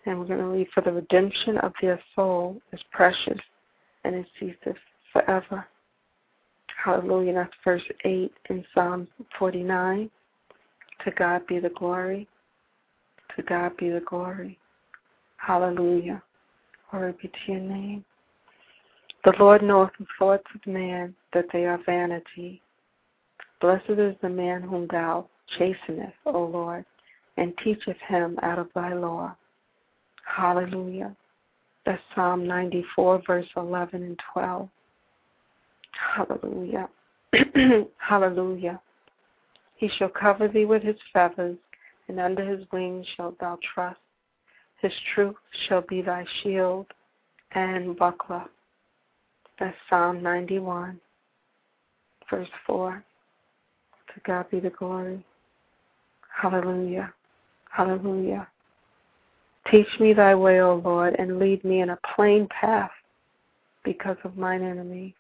And 0.06 0.20
we're 0.20 0.26
going 0.28 0.40
to 0.40 0.46
read, 0.46 0.68
For 0.74 0.82
the 0.82 0.92
redemption 0.92 1.58
of 1.58 1.74
their 1.82 2.00
soul 2.16 2.62
is 2.72 2.80
precious, 2.92 3.40
and 4.04 4.16
it 4.16 4.28
ceases 4.40 4.80
forever. 5.12 5.66
Hallelujah. 6.84 7.34
That's 7.34 7.54
verse 7.64 7.82
8 8.04 8.32
in 8.52 8.64
Psalm 8.74 9.08
49. 9.40 10.10
To 11.04 11.12
God 11.12 11.48
be 11.48 11.60
the 11.60 11.70
glory. 11.70 12.28
To 13.36 13.42
God 13.44 13.76
be 13.78 13.90
the 13.90 14.02
glory. 14.02 14.60
Hallelujah. 15.38 16.22
Glory 16.92 17.14
be 17.20 17.28
to 17.28 17.52
your 17.52 17.62
name. 17.62 18.06
The 19.26 19.34
Lord 19.40 19.64
knoweth 19.64 19.90
the 19.98 20.06
thoughts 20.20 20.46
of 20.54 20.72
man, 20.72 21.16
that 21.34 21.46
they 21.52 21.66
are 21.66 21.80
vanity. 21.84 22.62
Blessed 23.60 23.90
is 23.90 24.16
the 24.22 24.30
man 24.30 24.62
whom 24.62 24.86
thou 24.92 25.28
chastenest, 25.58 26.14
O 26.28 26.44
Lord, 26.44 26.86
and 27.38 27.52
teacheth 27.64 27.98
him 28.08 28.38
out 28.44 28.60
of 28.60 28.70
thy 28.76 28.94
law. 28.94 29.36
Hallelujah. 30.26 31.16
That's 31.88 32.02
Psalm 32.14 32.46
94, 32.46 33.24
verse 33.26 33.48
11 33.58 34.04
and 34.04 34.20
12. 34.32 34.70
Hallelujah. 36.16 36.88
Hallelujah. 37.98 38.80
He 39.76 39.90
shall 39.98 40.10
cover 40.10 40.48
thee 40.48 40.66
with 40.66 40.84
his 40.84 40.98
feathers, 41.12 41.58
and 42.10 42.20
under 42.20 42.46
his 42.46 42.64
wings 42.72 43.08
shalt 43.18 43.40
thou 43.40 43.58
trust. 43.74 44.00
His 44.84 44.94
truth 45.16 45.36
shall 45.68 45.82
be 45.82 46.04
thy 46.04 46.26
shield 46.44 46.86
and 47.56 47.98
buckler. 47.98 48.46
That's 49.60 49.76
Psalm 49.90 50.22
91, 50.22 51.00
verse 52.30 52.48
4. 52.68 53.04
To 54.14 54.22
God 54.26 54.50
be 54.50 54.60
the 54.60 54.70
glory. 54.72 55.26
Hallelujah. 56.42 57.14
Hallelujah. 57.72 58.48
Teach 59.72 59.88
me 60.00 60.14
thy 60.14 60.36
way, 60.36 60.62
O 60.62 60.76
Lord, 60.76 61.16
and 61.18 61.40
lead 61.40 61.64
me 61.64 61.82
in 61.82 61.90
a 61.90 62.00
plain 62.16 62.48
path 62.48 62.92
because 63.84 64.18
of 64.24 64.38
mine 64.38 64.64
enemies. 64.64 65.14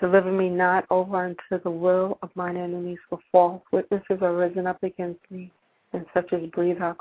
Deliver 0.00 0.32
me 0.32 0.48
not 0.48 0.86
over 0.90 1.24
unto 1.26 1.62
the 1.62 1.70
will 1.70 2.18
of 2.22 2.30
mine 2.34 2.56
enemies, 2.56 2.98
for 3.08 3.18
false 3.32 3.62
witnesses 3.72 4.18
are 4.22 4.34
risen 4.34 4.66
up 4.66 4.82
against 4.82 5.20
me, 5.30 5.50
and 5.92 6.06
such 6.14 6.32
as 6.32 6.48
breathe 6.50 6.80
out 6.80 6.98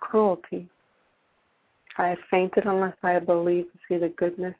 cruelty. 0.00 0.68
I 1.98 2.08
have 2.08 2.18
fainted 2.30 2.66
unless 2.66 2.94
I 3.02 3.12
had 3.12 3.26
believed 3.26 3.68
to 3.72 3.78
see 3.88 3.98
the 3.98 4.10
goodness 4.10 4.54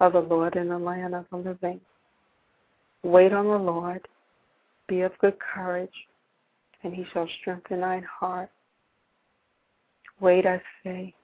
of 0.00 0.12
the 0.12 0.20
Lord 0.20 0.56
in 0.56 0.68
the 0.68 0.78
land 0.78 1.14
of 1.14 1.26
the 1.30 1.36
living. 1.36 1.80
Wait 3.02 3.32
on 3.32 3.46
the 3.46 3.58
Lord, 3.58 4.06
be 4.88 5.02
of 5.02 5.12
good 5.18 5.36
courage, 5.38 5.92
and 6.82 6.94
he 6.94 7.04
shall 7.12 7.28
strengthen 7.40 7.80
thine 7.80 8.04
heart. 8.04 8.50
Wait, 10.20 10.46
I 10.46 10.60
say, 10.82 11.14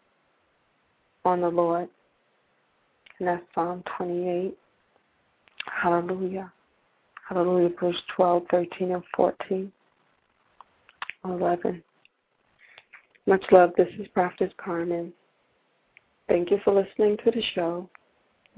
on 1.25 1.41
the 1.41 1.49
Lord. 1.49 1.89
And 3.19 3.29
that's 3.29 3.43
Psalm 3.55 3.83
28. 3.97 4.57
Hallelujah. 5.67 6.53
Hallelujah. 7.29 7.71
Verse 7.81 8.03
12, 8.17 8.43
13, 8.51 8.93
and 8.93 9.03
14. 9.17 9.73
11. 11.25 11.83
Much 13.27 13.45
love. 13.53 13.73
This 13.77 13.89
is 13.99 14.09
Prophet 14.09 14.55
Carmen. 14.57 15.13
Thank 16.29 16.51
you 16.51 16.59
for 16.65 16.75
listening 16.75 17.19
to 17.25 17.31
the 17.31 17.43
show. 17.55 17.89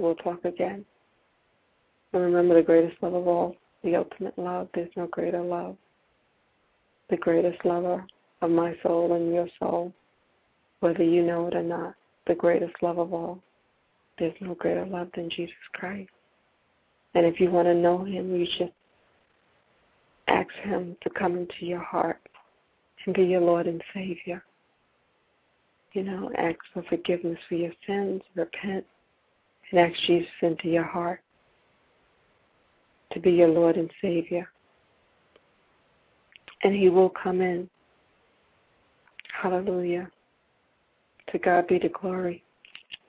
We'll 0.02 0.16
talk 0.16 0.44
again. 0.44 0.84
And 2.12 2.22
remember 2.22 2.56
the 2.56 2.62
greatest 2.62 3.00
love 3.04 3.14
of 3.14 3.28
all, 3.28 3.54
the 3.84 3.94
ultimate 3.94 4.36
love. 4.36 4.68
There's 4.74 4.90
no 4.96 5.06
greater 5.06 5.40
love. 5.40 5.76
The 7.08 7.18
greatest 7.18 7.64
lover 7.64 8.04
of 8.40 8.50
my 8.50 8.74
soul 8.82 9.14
and 9.14 9.32
your 9.32 9.46
soul, 9.60 9.92
whether 10.80 11.04
you 11.04 11.22
know 11.22 11.46
it 11.46 11.54
or 11.54 11.62
not, 11.62 11.94
the 12.26 12.34
greatest 12.34 12.74
love 12.82 12.98
of 12.98 13.14
all. 13.14 13.40
There's 14.18 14.34
no 14.40 14.56
greater 14.56 14.84
love 14.84 15.08
than 15.14 15.30
Jesus 15.30 15.54
Christ. 15.72 16.10
And 17.14 17.24
if 17.24 17.38
you 17.38 17.52
want 17.52 17.68
to 17.68 17.74
know 17.74 18.04
Him, 18.04 18.34
you 18.34 18.46
should 18.58 18.72
ask 20.26 20.50
Him 20.64 20.96
to 21.02 21.10
come 21.10 21.36
into 21.36 21.64
your 21.64 21.78
heart 21.78 22.18
and 23.06 23.14
be 23.14 23.22
your 23.22 23.40
Lord 23.40 23.68
and 23.68 23.80
Savior. 23.94 24.42
You 25.92 26.02
know, 26.02 26.28
ask 26.36 26.58
for 26.74 26.82
forgiveness 26.88 27.38
for 27.48 27.54
your 27.54 27.72
sins, 27.86 28.22
repent, 28.34 28.84
and 29.72 29.80
ask 29.80 29.98
Jesus 30.06 30.28
into 30.42 30.68
your 30.68 30.84
heart 30.84 31.20
to 33.12 33.20
be 33.20 33.32
your 33.32 33.48
Lord 33.48 33.76
and 33.76 33.90
Savior. 34.00 34.48
And 36.62 36.74
He 36.74 36.88
will 36.88 37.10
come 37.10 37.40
in. 37.40 37.68
Hallelujah. 39.42 40.08
To 41.32 41.38
God 41.38 41.66
be 41.66 41.78
the 41.78 41.88
glory, 41.88 42.44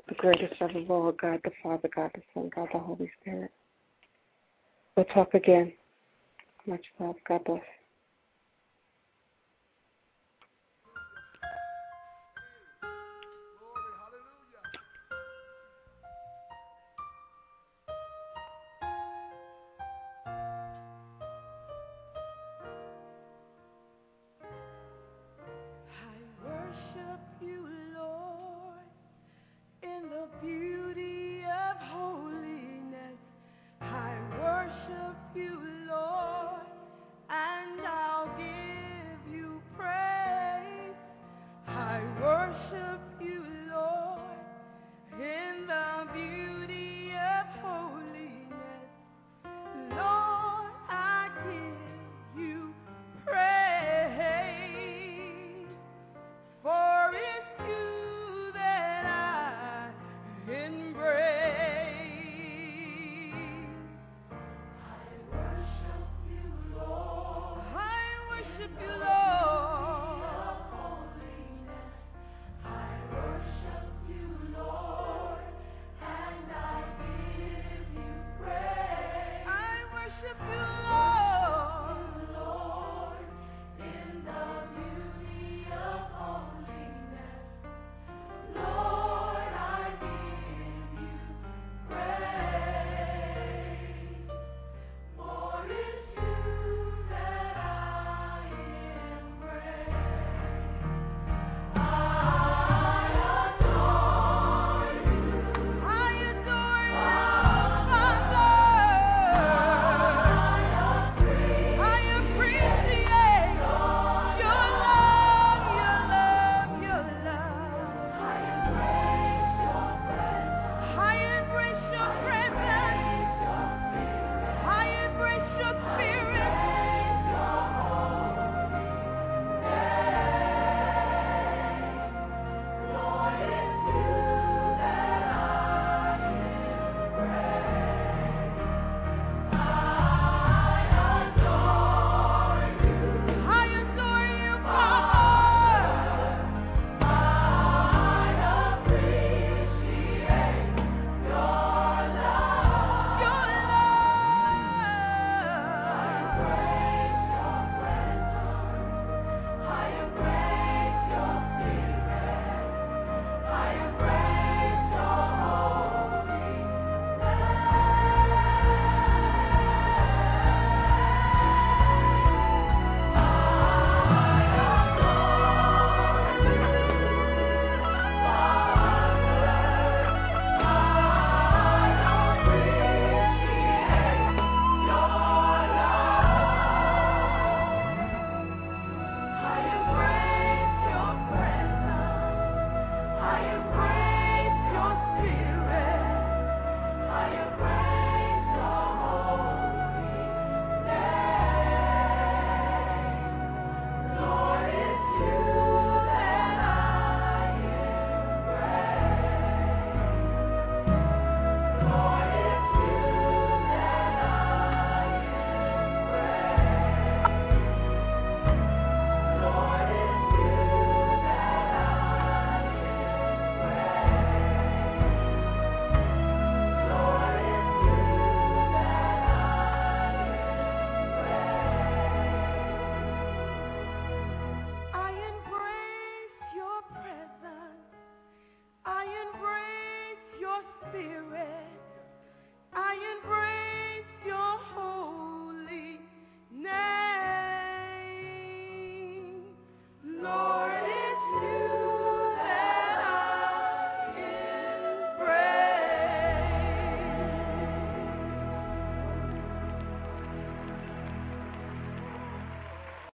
the 0.07 0.15
greatest 0.15 0.59
of 0.61 0.89
all, 0.89 1.11
God 1.11 1.41
the 1.43 1.51
Father, 1.61 1.89
God 1.93 2.11
the 2.15 2.21
Son, 2.33 2.49
God 2.55 2.69
the 2.73 2.79
Holy 2.79 3.11
Spirit. 3.21 3.51
We'll 4.95 5.05
talk 5.05 5.33
again. 5.33 5.73
Much 6.65 6.83
love. 6.99 7.15
God 7.27 7.43
bless. 7.43 7.61